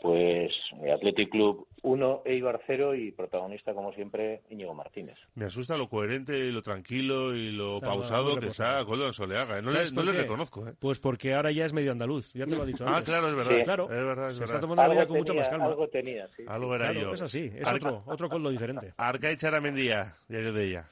Pues 0.00 0.52
eh, 0.84 0.92
Athletic 0.92 1.30
Club 1.30 1.66
1, 1.82 2.22
Eibar 2.24 2.60
0 2.66 2.94
y 2.96 3.12
protagonista, 3.12 3.72
como 3.72 3.92
siempre, 3.92 4.42
Íñigo 4.50 4.74
Martínez. 4.74 5.16
Me 5.36 5.44
asusta 5.46 5.76
lo 5.76 5.88
coherente 5.88 6.36
y 6.38 6.50
lo 6.50 6.60
tranquilo 6.62 7.34
y 7.34 7.52
lo 7.52 7.76
Está 7.76 7.86
pausado 7.88 8.34
que 8.34 8.40
reposado. 8.40 8.72
está 8.80 8.84
Coldo 8.84 9.12
Soleaga. 9.12 9.58
¿eh? 9.58 9.62
No 9.62 9.68
le, 9.70 9.76
¿Sabes 9.76 9.92
no 9.92 10.02
le 10.02 10.12
reconozco, 10.12 10.66
¿eh? 10.68 10.74
Pues 10.78 10.98
porque 10.98 11.34
ahora 11.34 11.52
ya 11.52 11.64
es 11.64 11.72
medio 11.72 11.92
andaluz, 11.92 12.32
ya 12.32 12.44
te 12.46 12.50
lo 12.56 12.62
ha 12.62 12.66
dicho 12.66 12.84
Ah, 12.86 12.96
antes. 12.98 13.04
claro, 13.10 13.28
es 13.28 13.34
verdad. 13.36 13.56
Sí. 13.58 13.62
Claro. 13.64 13.84
Es 13.84 14.04
verdad, 14.04 14.30
es 14.30 14.36
Se 14.36 14.44
está 14.44 14.54
verdad. 14.56 14.60
tomando 14.68 14.82
la 14.82 14.88
vida 14.88 15.00
Algo 15.02 15.14
con 15.14 15.24
tenía, 15.24 15.40
más 15.42 15.48
calma. 15.50 15.66
algo 15.66 15.88
tenía, 15.88 16.28
sí. 16.36 16.42
Algo 16.48 16.74
era 16.74 16.90
Claro, 16.90 17.00
yo. 17.00 17.12
es 17.14 17.22
así, 17.22 17.50
es 17.54 17.66
Arca- 17.68 17.74
otro, 17.88 18.02
otro 18.06 18.28
Coldo 18.28 18.50
diferente. 18.50 18.94
Arcaiz 18.96 19.38
Charamendía, 19.38 20.16
diario 20.28 20.52
de 20.52 20.64
ella. 20.68 20.88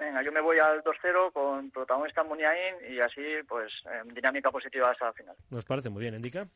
Venga, 0.00 0.22
yo 0.24 0.32
me 0.32 0.40
voy 0.40 0.58
al 0.58 0.82
2-0 0.82 1.30
con 1.32 1.70
protagonista 1.70 2.24
Muniain 2.24 2.74
y 2.90 2.98
así, 3.00 3.20
pues, 3.46 3.70
en 4.02 4.14
dinámica 4.14 4.50
positiva 4.50 4.90
hasta 4.90 5.04
la 5.06 5.12
final. 5.12 5.36
Nos 5.50 5.64
parece 5.66 5.90
muy 5.90 6.00
bien, 6.00 6.14
¿indica? 6.14 6.48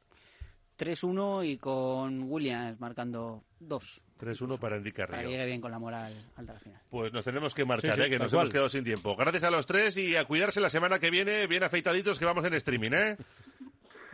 3-1 0.79 1.45
y 1.45 1.59
con 1.59 2.23
Williams 2.33 2.81
marcando 2.81 3.45
2. 3.61 4.01
3-1 4.19 4.59
para 4.59 4.77
Indica 4.79 5.07
Para 5.07 5.19
que 5.19 5.25
Río. 5.25 5.31
llegue 5.33 5.47
bien 5.47 5.61
con 5.61 5.71
la 5.71 5.79
moral 5.79 6.15
al 6.37 6.59
final. 6.59 6.81
Pues 6.91 7.13
nos 7.13 7.23
tenemos 7.25 7.55
que 7.55 7.65
marchar, 7.65 7.95
Sí, 7.97 8.01
sí, 8.01 8.07
¿eh? 8.07 8.11
que 8.11 8.19
nos 8.19 8.31
cual. 8.33 8.43
hemos 8.45 8.53
quedado 8.53 8.69
sin 8.71 8.83
tiempo. 8.83 9.15
Gracias 9.15 9.45
a 9.45 9.51
los 9.51 9.67
tres 9.67 9.97
y 9.99 10.17
a 10.17 10.25
cuidarse 10.25 10.61
la 10.61 10.71
semana 10.71 10.99
que 10.99 11.11
viene, 11.11 11.47
bien 11.47 11.63
afeitaditos, 11.63 12.19
que 12.19 12.25
vamos 12.25 12.45
en 12.47 12.55
streaming, 12.55 12.93
¿eh? 12.93 13.17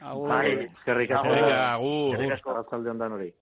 Agur. 0.00 0.28
Bai, 0.28 0.64
eskerrik 0.78 1.10
asko. 1.12 1.28
Venga, 1.28 1.72
agur. 1.74 2.14
Eskerrik 2.16 2.32
asko. 2.32 3.32